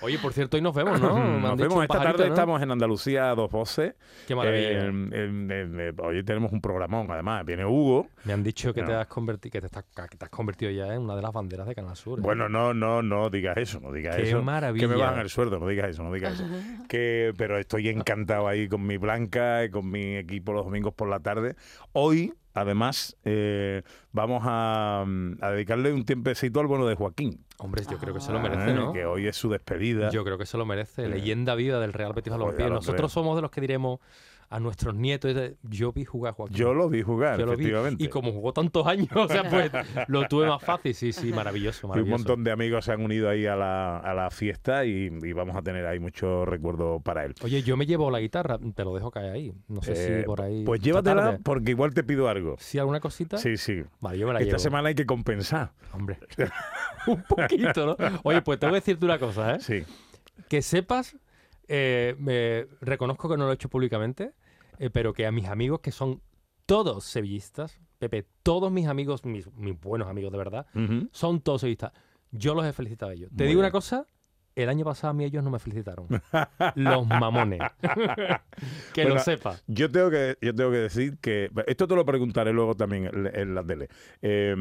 Oye, 0.00 0.18
por 0.18 0.32
cierto, 0.32 0.56
hoy 0.56 0.62
nos 0.62 0.74
vemos, 0.74 1.00
¿no? 1.00 1.14
Me 1.18 1.40
Nos 1.40 1.56
vemos 1.56 1.82
esta 1.82 1.94
pajarito, 1.94 2.16
tarde, 2.18 2.28
¿no? 2.28 2.34
estamos 2.34 2.62
en 2.62 2.70
Andalucía 2.70 3.30
a 3.30 3.34
dos 3.34 3.50
voces. 3.50 3.94
Qué 4.28 4.36
maravilla. 4.36 4.68
Eh, 4.86 4.92
eh, 5.12 5.68
eh, 5.90 5.92
hoy 5.98 6.22
tenemos 6.22 6.52
un 6.52 6.60
programón, 6.60 7.10
además. 7.10 7.44
Viene 7.44 7.66
Hugo. 7.66 8.06
Me 8.24 8.32
han 8.32 8.42
dicho 8.44 8.72
que 8.72 8.82
te 8.84 8.92
has 8.94 9.08
convertido, 9.08 9.50
que 9.50 9.60
te, 9.60 9.66
estás- 9.66 9.84
que 10.08 10.16
te 10.16 10.24
has 10.24 10.30
convertido 10.30 10.70
ya 10.70 10.94
en 10.94 11.00
una 11.02 11.16
de 11.16 11.22
las 11.22 11.32
banderas 11.32 11.66
de 11.66 11.74
Canal 11.74 11.96
Sur. 11.96 12.20
¿eh? 12.20 12.22
Bueno, 12.22 12.48
no, 12.48 12.72
no, 12.72 13.02
no 13.02 13.30
digas 13.30 13.56
eso, 13.56 13.80
no 13.80 13.90
digas 13.92 14.14
Qué 14.16 14.22
eso. 14.28 14.40
maravilla. 14.42 14.86
Que 14.86 14.94
me 14.94 15.00
bajan 15.00 15.18
el 15.18 15.30
sueldo, 15.30 15.58
no 15.58 15.66
digas 15.66 15.88
eso, 15.90 16.02
no 16.04 16.12
digas 16.12 16.34
eso. 16.34 16.44
Que, 16.88 17.32
pero 17.36 17.58
estoy 17.58 17.88
encantado 17.88 18.46
ahí 18.48 18.68
con 18.68 18.86
mi 18.86 18.96
Blanca 18.98 19.64
y 19.64 19.70
con 19.70 19.90
mi 19.90 20.16
equipo 20.16 20.52
los 20.52 20.64
domingos 20.64 20.94
por 20.94 21.08
la 21.08 21.18
tarde. 21.20 21.56
Hoy, 21.92 22.32
además, 22.60 23.16
eh, 23.24 23.82
vamos 24.12 24.42
a, 24.44 25.04
mm, 25.06 25.38
a 25.40 25.50
dedicarle 25.50 25.92
un 25.92 26.04
tiempecito 26.04 26.60
al 26.60 26.66
bueno 26.66 26.86
de 26.86 26.94
Joaquín. 26.94 27.44
Hombre, 27.58 27.82
yo 27.90 27.98
creo 27.98 28.14
que 28.14 28.20
se 28.20 28.32
lo 28.32 28.38
eh, 28.38 28.42
merece, 28.42 28.72
¿no? 28.72 28.92
Que 28.92 29.04
hoy 29.04 29.26
es 29.26 29.36
su 29.36 29.48
despedida. 29.48 30.10
Yo 30.10 30.24
creo 30.24 30.38
que 30.38 30.46
se 30.46 30.56
lo 30.56 30.64
merece. 30.64 31.04
Eh. 31.04 31.08
Leyenda 31.08 31.54
viva 31.54 31.80
del 31.80 31.92
Real 31.92 32.12
Betis 32.12 32.32
Balompié. 32.32 32.70
Nosotros 32.70 33.12
somos 33.12 33.36
de 33.36 33.42
los 33.42 33.50
que 33.50 33.60
diremos 33.60 34.00
a 34.50 34.60
nuestros 34.60 34.94
nietos, 34.94 35.36
yo 35.62 35.92
vi 35.92 36.04
jugar 36.06 36.30
a 36.30 36.34
Joaquín. 36.34 36.56
Yo 36.56 36.72
lo 36.72 36.88
vi 36.88 37.02
jugar, 37.02 37.36
vi. 37.36 37.42
efectivamente. 37.44 38.02
Y 38.04 38.08
como 38.08 38.32
jugó 38.32 38.52
tantos 38.54 38.86
años, 38.86 39.08
o 39.14 39.28
sea, 39.28 39.48
pues 39.50 39.70
lo 40.08 40.26
tuve 40.26 40.46
más 40.46 40.62
fácil. 40.62 40.94
Sí, 40.94 41.12
sí, 41.12 41.32
maravilloso, 41.32 41.80
Y 41.82 41.84
un 41.86 41.88
maravilloso. 41.90 42.18
montón 42.18 42.44
de 42.44 42.50
amigos 42.52 42.86
se 42.86 42.92
han 42.92 43.02
unido 43.02 43.28
ahí 43.28 43.44
a 43.46 43.56
la, 43.56 43.98
a 43.98 44.14
la 44.14 44.30
fiesta 44.30 44.86
y, 44.86 45.10
y 45.22 45.32
vamos 45.34 45.54
a 45.56 45.60
tener 45.62 45.84
ahí 45.86 45.98
mucho 45.98 46.46
recuerdo 46.46 47.00
para 47.00 47.24
él. 47.26 47.34
Oye, 47.42 47.62
yo 47.62 47.76
me 47.76 47.84
llevo 47.84 48.10
la 48.10 48.20
guitarra, 48.20 48.58
te 48.74 48.84
lo 48.84 48.94
dejo 48.94 49.10
caer 49.10 49.32
ahí. 49.32 49.52
No 49.68 49.82
sé 49.82 49.92
Eh, 49.92 50.20
si 50.20 50.24
por 50.26 50.40
ahí. 50.40 50.64
Pues 50.64 50.80
llévatela 50.80 51.22
tarde. 51.24 51.38
porque 51.42 51.70
igual 51.72 51.92
te 51.92 52.02
pido 52.02 52.28
algo. 52.28 52.56
¿Sí, 52.58 52.78
alguna 52.78 53.00
cosita? 53.00 53.36
Sí, 53.36 53.56
sí. 53.58 53.82
Vale, 54.00 54.18
yo 54.18 54.26
me 54.26 54.32
la 54.32 54.38
Esta 54.40 54.52
llevo. 54.52 54.58
semana 54.60 54.88
hay 54.88 54.94
que 54.94 55.04
compensar. 55.06 55.72
Hombre. 55.92 56.18
un 57.06 57.22
poquito, 57.24 57.86
¿no? 57.86 57.96
Oye, 58.22 58.40
pues 58.42 58.58
tengo 58.58 58.72
que 58.72 58.80
decirte 58.80 59.04
una 59.04 59.18
cosa, 59.18 59.56
¿eh? 59.56 59.60
Sí. 59.60 59.84
Que 60.48 60.62
sepas, 60.62 61.16
eh, 61.68 62.14
me 62.18 62.66
reconozco 62.80 63.28
que 63.28 63.36
no 63.36 63.44
lo 63.44 63.50
he 63.50 63.54
hecho 63.54 63.68
públicamente, 63.68 64.32
eh, 64.78 64.90
pero 64.90 65.12
que 65.12 65.26
a 65.26 65.32
mis 65.32 65.46
amigos 65.46 65.80
que 65.80 65.92
son 65.92 66.22
todos 66.66 67.04
sevillistas, 67.04 67.80
Pepe, 67.98 68.26
todos 68.42 68.70
mis 68.70 68.86
amigos, 68.86 69.24
mis, 69.24 69.52
mis 69.54 69.78
buenos 69.80 70.08
amigos 70.08 70.30
de 70.32 70.38
verdad, 70.38 70.66
son 71.12 71.40
todos 71.40 71.62
sevillistas. 71.62 71.92
Yo 72.30 72.54
los 72.54 72.64
he 72.64 72.72
felicitado 72.72 73.10
a 73.10 73.14
ellos. 73.14 73.30
Te 73.30 73.44
Muy 73.44 73.48
digo 73.48 73.60
una 73.60 73.70
cosa, 73.70 74.06
el 74.54 74.68
año 74.68 74.84
pasado 74.84 75.12
a 75.12 75.14
mí 75.14 75.24
ellos 75.24 75.42
no 75.42 75.50
me 75.50 75.58
felicitaron. 75.58 76.06
los 76.74 77.06
mamones. 77.06 77.60
que 78.92 79.02
Bueno, 79.02 79.14
lo 79.14 79.20
sepas. 79.20 79.64
Yo 79.66 79.90
tengo 79.90 80.10
que, 80.10 80.36
yo 80.40 80.54
tengo 80.54 80.70
que 80.70 80.78
decir 80.78 81.18
que. 81.18 81.50
Esto 81.66 81.88
te 81.88 81.94
lo 81.94 82.04
preguntaré 82.04 82.52
luego 82.52 82.74
también 82.74 83.06
en, 83.06 83.30
en 83.34 83.54
la 83.54 83.64
tele. 83.64 83.88
Eh, 84.20 84.54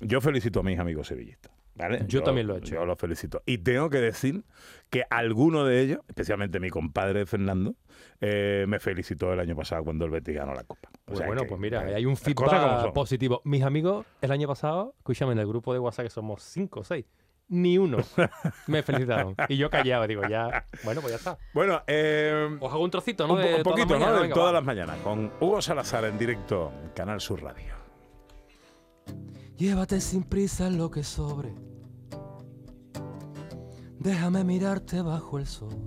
yo 0.00 0.20
felicito 0.20 0.60
a 0.60 0.62
mis 0.62 0.78
amigos 0.78 1.06
sevillistas. 1.06 1.52
¿Vale? 1.74 2.04
Yo 2.06 2.22
también 2.22 2.46
lo 2.46 2.54
he 2.56 2.58
hecho. 2.58 2.74
Yo 2.74 2.84
los 2.84 2.98
felicito. 2.98 3.42
Y 3.46 3.58
tengo 3.58 3.90
que 3.90 3.98
decir 3.98 4.44
que 4.90 5.04
alguno 5.10 5.64
de 5.64 5.80
ellos, 5.80 6.00
especialmente 6.08 6.60
mi 6.60 6.70
compadre 6.70 7.26
Fernando, 7.26 7.74
eh, 8.20 8.64
me 8.68 8.78
felicitó 8.78 9.32
el 9.32 9.40
año 9.40 9.56
pasado 9.56 9.84
cuando 9.84 10.04
el 10.04 10.10
Betis 10.10 10.34
ganó 10.36 10.54
la 10.54 10.64
Copa. 10.64 10.88
O 10.92 10.98
Pues 11.06 11.18
sea 11.18 11.26
bueno, 11.26 11.42
que, 11.42 11.48
pues 11.48 11.60
mira, 11.60 11.80
hay 11.80 12.06
un 12.06 12.16
feedback 12.16 12.92
positivo. 12.92 13.40
Mis 13.44 13.62
amigos, 13.62 14.06
el 14.20 14.32
año 14.32 14.46
pasado, 14.48 14.94
escúchame, 14.98 15.32
en 15.32 15.38
el 15.38 15.46
grupo 15.46 15.72
de 15.72 15.78
WhatsApp 15.78 16.06
que 16.06 16.10
somos 16.10 16.42
cinco 16.42 16.80
o 16.80 16.84
seis, 16.84 17.06
ni 17.48 17.76
uno 17.78 17.98
me 18.66 18.82
felicitaron. 18.82 19.34
Y 19.48 19.56
yo 19.56 19.68
callaba, 19.70 20.06
digo, 20.06 20.22
ya, 20.28 20.66
bueno, 20.84 21.00
pues 21.00 21.12
ya 21.12 21.16
está. 21.18 21.38
Bueno, 21.52 21.82
eh, 21.86 22.56
Os 22.60 22.72
hago 22.72 22.82
un 22.84 22.90
trocito, 22.90 23.26
¿no? 23.26 23.34
un, 23.34 23.42
De 23.42 23.62
poquito, 23.62 23.98
¿no? 23.98 24.22
De 24.22 24.28
todas 24.28 24.52
las 24.54 24.64
mañanas, 24.64 24.98
con 25.00 25.32
Hugo 25.40 25.60
Salazar 25.60 26.04
en 26.04 26.18
directo, 26.18 26.72
Canal 26.94 27.20
Sur 27.20 27.42
Radio. 27.42 27.74
Llévate 29.62 30.00
sin 30.00 30.24
prisa 30.24 30.68
lo 30.68 30.90
que 30.90 31.04
sobre. 31.04 31.54
Déjame 34.00 34.42
mirarte 34.42 35.00
bajo 35.02 35.38
el 35.38 35.46
sol. 35.46 35.78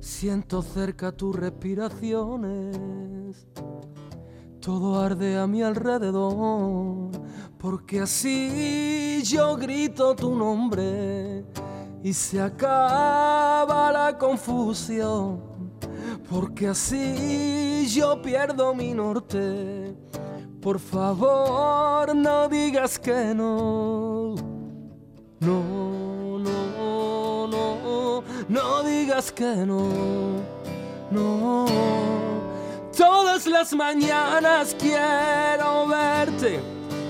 Siento 0.00 0.62
cerca 0.62 1.12
tus 1.12 1.36
respiraciones. 1.36 3.46
Todo 4.60 5.00
arde 5.00 5.38
a 5.38 5.46
mi 5.46 5.62
alrededor. 5.62 7.12
Porque 7.56 8.00
así 8.00 9.22
yo 9.22 9.54
grito 9.54 10.16
tu 10.16 10.34
nombre. 10.34 11.44
Y 12.02 12.14
se 12.14 12.40
acaba 12.40 13.92
la 13.92 14.18
confusión. 14.18 15.40
porque 16.28 16.66
así 16.66 17.86
yo 17.86 18.20
pierdo 18.22 18.74
mi 18.74 18.92
norte. 18.92 19.94
Por 20.60 20.80
favor, 20.80 22.14
no 22.16 22.48
digas 22.48 22.98
que 22.98 23.32
no. 23.32 24.34
No, 25.38 26.38
no, 26.38 27.46
no, 27.46 28.24
no 28.48 28.82
digas 28.82 29.30
que 29.30 29.54
no. 29.64 29.88
No. 31.12 31.66
Todas 32.96 33.46
las 33.46 33.72
mañanas 33.72 34.74
quiero 34.76 35.86
verte. 35.86 36.60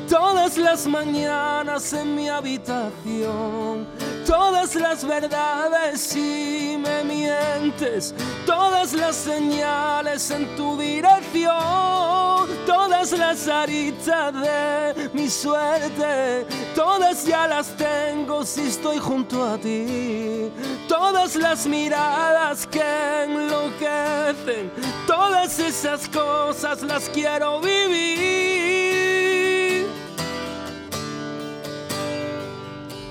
Todas 0.08 0.56
las 0.58 0.86
mañanas 0.86 1.92
en 1.94 2.14
mi 2.14 2.28
habitación. 2.28 3.86
Todas 4.26 4.74
las 4.74 5.06
verdades 5.06 6.00
si 6.00 6.78
me 6.78 7.02
mientes. 7.04 8.14
Todas 8.46 8.92
las 8.92 9.16
señales 9.16 10.30
en 10.30 10.54
tu 10.56 10.76
dirección. 10.78 12.48
Todas 12.66 12.87
las 12.98 13.46
aritas 13.46 14.34
de 14.34 15.08
mi 15.14 15.28
suerte. 15.30 16.44
Todas 16.74 17.24
ya 17.24 17.46
las 17.46 17.68
tengo 17.76 18.44
si 18.44 18.62
estoy 18.62 18.98
junto 18.98 19.44
a 19.44 19.56
ti. 19.56 20.50
Todas 20.88 21.36
las 21.36 21.64
miradas 21.66 22.66
que 22.66 22.82
enloquecen. 23.24 24.72
Todas 25.06 25.60
esas 25.60 26.08
cosas 26.08 26.82
las 26.82 27.08
quiero 27.10 27.60
vivir. 27.60 28.18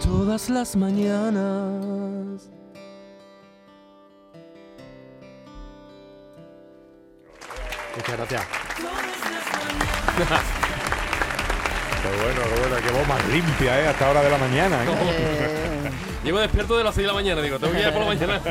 Todas 0.03 0.50
las 0.50 0.75
mañanas. 0.75 2.50
Muchas 7.96 8.17
gracias. 8.17 8.66
Qué 8.77 8.84
bueno, 12.24 12.41
qué 12.43 12.60
bueno, 12.62 12.75
qué 12.86 12.91
voz 12.91 13.07
más 13.07 13.27
limpia, 13.29 13.81
¿eh? 13.81 13.88
Hasta 13.88 14.10
hora 14.10 14.22
de 14.22 14.29
la 14.29 14.38
mañana, 14.38 14.84
¿eh? 14.84 14.88
Eh, 15.10 15.89
Llevo 16.24 16.39
despierto 16.39 16.77
de 16.77 16.84
las 16.84 16.93
6 16.93 17.03
de 17.03 17.07
la 17.07 17.13
mañana, 17.13 17.41
digo, 17.41 17.57
tengo 17.60 17.74
que 17.74 17.79
ir 17.81 17.91
por 17.91 18.01
la 18.01 18.07
mañana. 18.07 18.41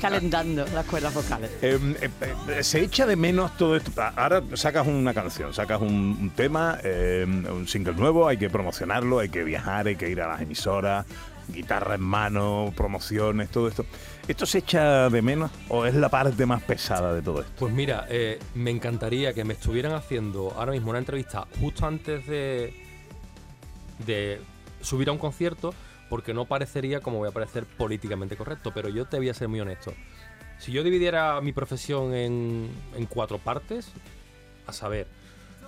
calentando 0.00 0.64
las 0.74 0.84
cuerdas 0.86 1.12
vocales. 1.14 1.50
Eh, 1.62 1.78
eh, 2.00 2.10
eh, 2.48 2.64
se 2.64 2.80
echa 2.80 3.06
de 3.06 3.14
menos 3.16 3.56
todo 3.56 3.76
esto. 3.76 3.90
A- 4.00 4.12
Ahora 4.16 4.42
sacas 4.54 4.86
una 4.86 5.12
canción, 5.12 5.52
sacas 5.52 5.80
un, 5.80 6.16
un 6.20 6.30
tema, 6.34 6.78
eh, 6.82 7.24
un 7.26 7.68
single 7.68 7.94
nuevo, 7.94 8.26
hay 8.26 8.38
que 8.38 8.48
promocionarlo, 8.50 9.18
hay 9.18 9.28
que 9.28 9.44
viajar, 9.44 9.86
hay 9.86 9.96
que 9.96 10.08
ir 10.08 10.20
a 10.22 10.28
las 10.28 10.40
emisoras, 10.40 11.04
guitarra 11.52 11.94
en 11.94 12.00
mano, 12.00 12.72
promociones, 12.76 13.50
todo 13.50 13.68
esto. 13.68 13.84
¿Esto 14.28 14.46
se 14.46 14.58
echa 14.58 15.08
de 15.08 15.22
menos 15.22 15.50
o 15.68 15.86
es 15.86 15.94
la 15.94 16.08
parte 16.08 16.46
más 16.46 16.62
pesada 16.62 17.12
de 17.14 17.22
todo 17.22 17.40
esto? 17.40 17.52
Pues 17.58 17.72
mira, 17.72 18.06
eh, 18.08 18.38
me 18.54 18.70
encantaría 18.70 19.32
que 19.32 19.44
me 19.44 19.54
estuvieran 19.54 19.92
haciendo 19.92 20.52
ahora 20.56 20.72
mismo 20.72 20.90
una 20.90 20.98
entrevista 20.98 21.46
justo 21.60 21.86
antes 21.86 22.26
de, 22.26 22.74
de 24.06 24.40
subir 24.80 25.08
a 25.08 25.12
un 25.12 25.18
concierto, 25.18 25.74
porque 26.08 26.34
no 26.34 26.44
parecería 26.44 27.00
como 27.00 27.18
voy 27.18 27.28
a 27.28 27.32
parecer 27.32 27.64
políticamente 27.66 28.36
correcto, 28.36 28.72
pero 28.74 28.88
yo 28.88 29.06
te 29.06 29.16
voy 29.16 29.28
a 29.28 29.34
ser 29.34 29.48
muy 29.48 29.60
honesto. 29.60 29.92
Si 30.58 30.72
yo 30.72 30.82
dividiera 30.82 31.40
mi 31.40 31.52
profesión 31.52 32.14
en, 32.14 32.68
en 32.94 33.06
cuatro 33.06 33.38
partes, 33.38 33.90
a 34.66 34.72
saber, 34.72 35.06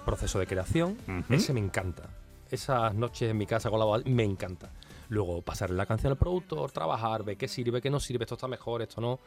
proceso 0.04 0.38
de 0.38 0.46
creación, 0.46 0.96
ese 1.30 1.52
me 1.52 1.60
encanta. 1.60 2.10
Esas 2.50 2.94
noches 2.94 3.30
en 3.30 3.38
mi 3.38 3.46
casa 3.46 3.70
con 3.70 3.78
la 3.78 3.86
voz, 3.86 4.04
me 4.04 4.24
encanta. 4.24 4.70
Luego 5.12 5.42
pasarle 5.42 5.76
la 5.76 5.84
canción 5.84 6.10
al 6.12 6.16
productor, 6.16 6.70
trabajar, 6.72 7.22
ver 7.22 7.36
qué 7.36 7.46
sirve, 7.46 7.82
qué 7.82 7.90
no 7.90 8.00
sirve, 8.00 8.24
esto 8.24 8.34
está 8.36 8.48
mejor, 8.48 8.80
esto 8.80 8.98
no. 9.00 9.18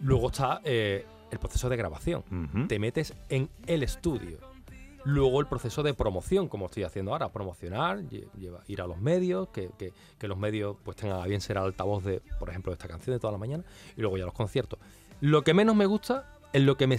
Luego 0.00 0.28
está 0.28 0.60
eh, 0.64 1.04
el 1.30 1.38
proceso 1.38 1.68
de 1.68 1.76
grabación. 1.76 2.24
Te 2.68 2.78
metes 2.78 3.14
en 3.28 3.50
el 3.66 3.82
estudio. 3.82 4.38
Luego 5.04 5.40
el 5.40 5.46
proceso 5.46 5.82
de 5.82 5.94
promoción, 5.94 6.48
como 6.48 6.66
estoy 6.66 6.84
haciendo 6.84 7.12
ahora, 7.12 7.28
promocionar, 7.32 7.98
lle- 8.04 8.30
lleva- 8.38 8.62
ir 8.68 8.80
a 8.80 8.86
los 8.86 8.98
medios, 8.98 9.48
que, 9.48 9.68
que- 9.76 9.92
que 10.18 10.28
los 10.28 10.38
medios 10.38 10.76
pues 10.84 10.96
tengan 10.96 11.20
a 11.20 11.26
bien 11.26 11.40
ser 11.40 11.58
altavoz 11.58 12.04
de, 12.04 12.20
por 12.38 12.48
ejemplo, 12.48 12.70
de 12.70 12.74
esta 12.74 12.88
canción 12.88 13.14
de 13.14 13.20
toda 13.20 13.32
la 13.32 13.38
mañana, 13.38 13.64
y 13.96 14.00
luego 14.00 14.16
ya 14.16 14.24
los 14.24 14.32
conciertos. 14.34 14.78
Lo 15.20 15.42
que 15.42 15.54
menos 15.54 15.74
me 15.76 15.86
gusta 15.86 16.38
es 16.52 16.62
lo 16.62 16.76
que 16.76 16.86
me... 16.86 16.96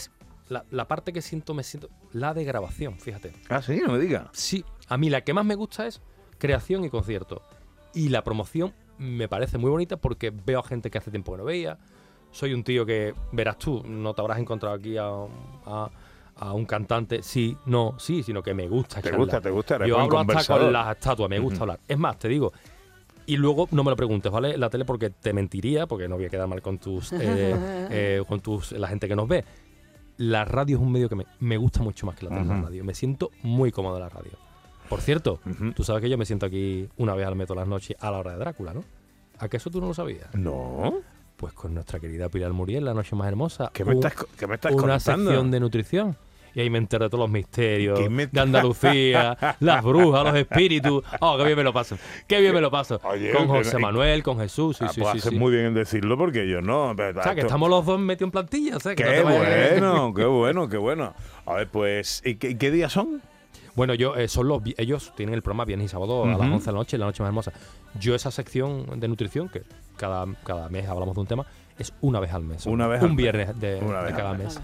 La, 0.50 0.66
la 0.70 0.88
parte 0.88 1.14
que 1.14 1.22
siento, 1.22 1.54
me 1.54 1.64
siento... 1.64 1.90
La 2.12 2.34
de 2.34 2.44
grabación, 2.44 3.00
fíjate. 3.00 3.32
Ah, 3.50 3.62
sí, 3.62 3.80
no 3.86 3.94
me 3.94 4.00
digas. 4.00 4.28
Sí, 4.34 4.66
a 4.90 4.98
mí 4.98 5.10
la 5.10 5.22
que 5.24 5.34
más 5.34 5.46
me 5.46 5.56
gusta 5.56 5.88
es 5.88 6.02
creación 6.38 6.84
y 6.84 6.90
concierto. 6.90 7.42
Y 7.94 8.10
la 8.10 8.24
promoción 8.24 8.74
me 8.98 9.28
parece 9.28 9.58
muy 9.58 9.70
bonita 9.70 9.98
porque 9.98 10.32
veo 10.32 10.60
a 10.60 10.64
gente 10.64 10.90
que 10.90 10.98
hace 10.98 11.12
tiempo 11.12 11.32
que 11.34 11.38
no 11.40 11.44
veía. 11.46 11.78
Soy 12.32 12.54
un 12.54 12.64
tío 12.64 12.86
que, 12.86 13.14
verás 13.32 13.58
tú, 13.60 13.84
no 13.86 14.14
te 14.14 14.22
habrás 14.22 14.40
encontrado 14.40 14.76
aquí 14.76 14.98
a, 14.98 15.08
a- 15.66 15.90
a 16.36 16.52
un 16.54 16.66
cantante, 16.66 17.22
sí, 17.22 17.56
no, 17.68 17.94
sí, 18.00 18.24
sino 18.24 18.42
que 18.42 18.56
me 18.56 18.68
gusta. 18.68 18.96
Te 18.96 19.04
charlar. 19.04 19.20
gusta, 19.20 19.42
te 19.42 19.52
gusta, 19.52 19.76
eres 19.76 19.88
Yo 19.88 20.00
hablo 20.00 20.18
hasta 20.20 20.58
con 20.58 20.74
las 20.74 20.96
estatuas, 20.98 21.30
me 21.30 21.38
gusta 21.38 21.62
hablar. 21.62 21.80
Es 21.88 21.98
más, 21.98 22.18
te 22.18 22.28
digo, 22.28 22.52
y 23.28 23.38
luego 23.38 23.68
no 23.70 23.84
me 23.84 23.92
lo 23.92 23.96
preguntes, 23.96 24.32
¿vale? 24.32 24.58
La 24.58 24.68
tele 24.72 24.84
porque 24.84 25.12
te 25.12 25.32
mentiría, 25.32 25.86
porque 25.86 26.08
no 26.08 26.16
voy 26.16 26.26
a 26.26 26.30
quedar 26.30 26.48
mal 26.48 26.60
con 26.64 26.80
tus, 26.80 27.14
eh, 27.14 27.18
eh, 27.92 28.24
con 28.28 28.40
tus, 28.40 28.72
la 28.72 28.88
gente 28.88 29.08
que 29.08 29.16
nos 29.16 29.28
ve. 29.28 29.46
La 30.18 30.44
radio 30.44 30.78
es 30.78 30.82
un 30.84 30.92
medio 30.92 31.08
que 31.08 31.16
me, 31.16 31.26
me 31.40 31.58
gusta 31.58 31.84
mucho 31.84 32.08
más 32.08 32.16
que 32.16 32.26
la 32.26 32.32
tele, 32.32 32.46
la 32.48 32.54
Ujú. 32.56 32.64
radio. 32.66 32.84
Me 32.84 32.96
siento 32.96 33.30
muy 33.44 33.72
cómodo 33.72 33.98
en 33.98 34.02
la 34.04 34.10
radio. 34.10 34.32
Por 34.94 35.02
cierto, 35.02 35.40
Ujú. 35.50 35.72
tú 35.74 35.84
sabes 35.84 36.02
que 36.02 36.10
yo 36.10 36.18
me 36.18 36.26
siento 36.26 36.46
aquí 36.46 36.88
una 36.98 37.16
vez 37.16 37.26
al 37.28 37.36
mes 37.36 37.48
todas 37.48 37.62
las 37.62 37.68
noches 37.68 37.98
a 38.00 38.12
la 38.12 38.20
hora 38.20 38.32
de 38.32 38.38
Drácula, 38.38 38.74
¿no? 38.74 38.84
¿A 39.40 39.48
que 39.50 39.58
eso 39.58 39.70
tú 39.70 39.82
no 39.82 39.88
lo 39.88 39.94
sabías? 39.94 40.28
No. 40.34 40.96
Pues 41.38 41.54
con 41.54 41.74
nuestra 41.74 42.00
querida 42.00 42.30
Pilar 42.30 42.54
Muriel, 42.54 42.86
la 42.86 42.94
noche 42.94 43.16
más 43.16 43.28
hermosa. 43.28 43.72
¿Qué 43.74 43.84
me 43.84 43.94
estás, 43.96 44.14
qué 44.38 44.48
me 44.48 44.56
estás 44.56 44.72
una 44.72 44.82
contando? 44.82 45.30
sección 45.32 45.52
de 45.52 45.60
nutrición. 45.60 46.18
Y 46.56 46.60
ahí 46.62 46.70
me 46.70 46.78
entero 46.78 47.06
de 47.06 47.10
todos 47.10 47.24
los 47.24 47.32
misterios 47.32 48.00
¿Qué 48.00 48.10
me- 48.12 48.28
de 48.28 48.40
Andalucía, 48.40 49.36
las 49.60 49.84
brujas, 49.84 50.24
los 50.24 50.36
espíritus. 50.36 51.04
Oh, 51.20 51.36
qué 51.38 51.46
bien 51.46 51.58
me 51.58 51.64
lo 51.64 51.74
paso. 51.74 51.98
Qué 52.28 52.40
bien 52.42 52.54
me 52.54 52.62
lo 52.62 52.70
paso. 52.70 53.02
Oye, 53.06 53.32
con 53.32 53.48
José 53.48 53.80
Manuel, 53.80 54.22
con 54.22 54.38
Jesús. 54.38 54.78
Sí, 54.78 54.86
Ah, 54.88 54.90
sí, 54.94 55.02
pues 55.02 55.12
sí, 55.14 55.18
haces 55.18 55.30
sí. 55.32 55.40
muy 55.40 55.52
bien 55.52 55.66
en 55.66 55.74
decirlo 55.74 56.16
porque 56.16 56.48
yo 56.48 56.62
no. 56.62 56.94
pero 56.96 57.20
O 57.20 57.24
sea, 57.24 57.34
que 57.34 57.40
esto- 57.40 57.48
estamos 57.48 57.70
los 57.72 57.84
dos 57.88 58.00
metidos 58.00 58.28
en 58.28 58.32
plantilla. 58.32 58.78
o 58.78 58.80
sea, 58.80 58.94
que 58.96 59.04
no 59.04 59.10
Qué 59.10 59.16
te 59.18 59.24
vayas- 59.24 59.80
bueno, 59.80 60.14
qué 60.14 60.26
bueno, 60.26 60.70
qué 60.70 60.78
bueno. 60.78 61.14
A 61.48 61.54
ver, 61.56 61.68
pues, 61.70 62.22
¿y 62.24 62.36
qué, 62.36 62.52
y 62.52 62.56
qué 62.56 62.70
días 62.70 62.92
son? 62.94 63.24
Bueno, 63.76 63.94
yo 63.96 64.16
eh, 64.16 64.28
son 64.28 64.48
los 64.48 64.62
ellos 64.78 65.14
tienen 65.16 65.34
el 65.36 65.42
programa 65.42 65.66
viernes 65.66 65.86
y 65.86 65.90
sábado 65.90 66.24
a 66.26 66.28
las 66.28 66.38
Ujú. 66.40 66.54
11 66.56 66.66
de 66.66 66.72
la 66.72 66.78
noche, 66.78 66.98
la 66.98 67.06
noche 67.08 67.24
más 67.24 67.30
hermosa. 67.30 67.52
Yo 68.00 68.14
esa 68.16 68.30
sección 68.32 69.00
de 69.00 69.08
nutrición 69.08 69.50
que 69.50 69.64
cada, 69.98 70.26
cada 70.44 70.70
mes 70.70 70.88
hablamos 70.88 71.16
de 71.16 71.22
un 71.22 71.28
tema 71.28 71.46
es 71.80 71.92
una 72.02 72.20
vez 72.20 72.32
al 72.34 72.44
mes. 72.44 72.66
Una 72.68 72.88
vez 72.88 73.02
un 73.02 73.12
al 73.12 73.16
viernes 73.16 73.60
de, 73.60 73.80
cada 74.16 74.34
mes. 74.36 74.60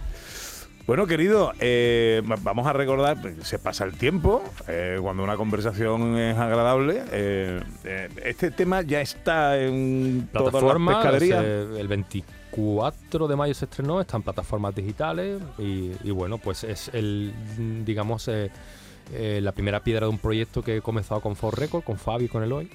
Bueno, 0.86 1.06
querido, 1.06 1.54
eh, 1.60 2.24
va- 2.30 2.38
vamos 2.42 2.66
a 2.66 2.74
recordar, 2.74 3.22
pues, 3.22 3.36
se 3.48 3.60
pasa 3.60 3.84
el 3.84 3.94
tiempo, 3.94 4.44
eh, 4.68 4.98
cuando 5.02 5.24
una 5.24 5.38
conversación 5.38 6.18
es 6.18 6.36
agradable. 6.38 7.04
eh, 7.12 7.60
eh, 7.84 8.10
este 8.26 8.50
tema 8.50 8.82
ya 8.82 9.00
está 9.02 9.60
en 9.60 10.28
todas 10.34 10.54
las 10.64 10.74
pescaderías. 10.96 11.44
el 11.44 11.88
24 11.88 13.28
de 13.28 13.36
mayo 13.36 13.54
se 13.54 13.66
estrenó, 13.66 14.02
está 14.02 14.18
en 14.18 14.24
plataformas 14.24 14.74
digitales 14.74 15.40
y, 15.60 15.92
y 16.04 16.10
bueno, 16.12 16.40
pues 16.40 16.64
es 16.64 16.90
el, 16.94 17.34
digamos, 17.86 18.28
eh, 19.14 19.40
la 19.42 19.52
primera 19.52 19.82
piedra 19.84 20.06
de 20.06 20.12
un 20.12 20.20
proyecto 20.20 20.62
que 20.62 20.78
he 20.78 20.82
comenzado 20.82 21.22
con 21.22 21.36
For 21.36 21.58
Record, 21.58 21.84
con 21.84 21.98
Fabio 21.98 22.26
y 22.26 22.30
con 22.30 22.44
Eloy 22.44 22.70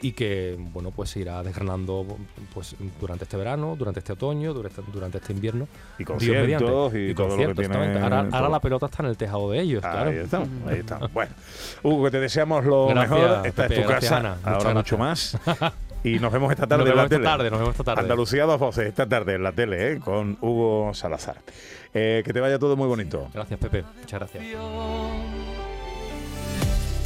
y 0.00 0.12
que, 0.12 0.56
bueno, 0.58 0.90
pues 0.90 1.10
se 1.10 1.20
irá 1.20 1.42
desgranando 1.42 2.06
pues 2.52 2.76
durante 3.00 3.24
este 3.24 3.36
verano, 3.36 3.76
durante 3.76 4.00
este 4.00 4.12
otoño, 4.12 4.52
durante, 4.52 4.82
durante 4.92 5.18
este 5.18 5.32
invierno. 5.32 5.68
Y 5.98 6.04
conciertos 6.04 6.42
mediante. 6.42 6.64
y, 6.64 6.68
todo 6.68 6.88
lo 6.88 6.92
que 6.92 7.14
conciertos, 7.14 7.64
exactamente. 7.64 8.36
Ahora, 8.36 8.48
la 8.48 8.60
pelota 8.60 8.86
está 8.86 9.02
en 9.02 9.08
el 9.08 9.16
tejado 9.16 9.50
de 9.50 9.60
ellos, 9.60 9.80
claro. 9.80 10.10
Ahí 10.10 10.16
estamos, 10.16 10.48
ahí 10.66 10.78
estamos. 10.78 11.12
Bueno, 11.12 11.32
Hugo, 11.82 12.04
que 12.04 12.10
te 12.10 12.20
deseamos 12.20 12.64
lo 12.64 12.88
Gracias, 12.88 13.10
mejor. 13.10 13.46
Esta 13.46 13.62
Pepe, 13.62 13.74
es 13.74 13.82
tu 13.82 13.88
casa, 13.88 14.16
Ana. 14.18 14.36
Ahora 14.44 14.74
mucho 14.74 14.98
más. 14.98 15.38
Y 16.04 16.18
nos 16.18 16.32
vemos 16.32 16.52
esta 16.52 16.66
tarde 16.68 16.84
Nos 16.84 16.90
en 16.90 16.96
la 16.96 17.02
esta 17.04 17.16
tele. 17.16 17.24
tarde, 17.24 17.50
nos 17.50 17.58
vemos 17.58 17.72
esta 17.72 17.84
tarde. 17.84 18.02
Andalucía 18.02 18.44
dos 18.44 18.60
voces, 18.60 18.86
esta 18.86 19.08
tarde 19.08 19.34
en 19.34 19.42
la 19.42 19.52
tele, 19.52 19.92
¿eh? 19.92 19.98
con 19.98 20.36
Hugo 20.40 20.92
Salazar. 20.94 21.38
Eh, 21.94 22.22
que 22.24 22.32
te 22.32 22.40
vaya 22.40 22.58
todo 22.58 22.76
muy 22.76 22.86
bonito. 22.86 23.28
Gracias, 23.32 23.58
Pepe. 23.58 23.82
Muchas 24.00 24.20
gracias. 24.20 24.44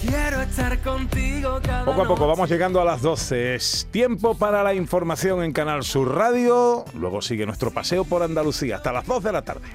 Quiero 0.01 0.41
estar 0.41 0.79
contigo 0.81 1.61
cada 1.63 1.85
Poco 1.85 2.03
a 2.03 2.07
poco 2.09 2.27
vamos 2.27 2.49
llegando 2.49 2.81
a 2.81 2.85
las 2.85 3.03
12. 3.03 3.55
Es 3.55 3.87
tiempo 3.91 4.35
para 4.35 4.63
la 4.63 4.73
información 4.75 5.43
en 5.43 5.53
Canal 5.53 5.85
Sur 5.85 6.15
Radio. 6.15 6.85
Luego 6.95 7.21
sigue 7.21 7.45
nuestro 7.45 7.71
paseo 7.71 8.05
por 8.05 8.23
Andalucía 8.23 8.77
hasta 8.77 8.93
las 8.93 9.07
2 9.07 9.23
de 9.23 9.33
la 9.33 9.43
tarde. 9.43 9.69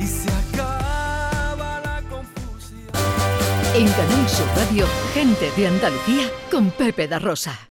y 0.00 0.06
se 0.06 0.30
acaba 0.30 1.80
la 1.84 2.02
confusión. 2.08 2.88
En 3.74 3.88
Canal 3.92 4.28
Sur 4.28 4.46
Radio, 4.56 4.86
gente 5.12 5.50
de 5.54 5.66
Andalucía 5.66 6.30
con 6.50 6.70
Pepe 6.70 7.08
da 7.08 7.18
Rosa. 7.18 7.68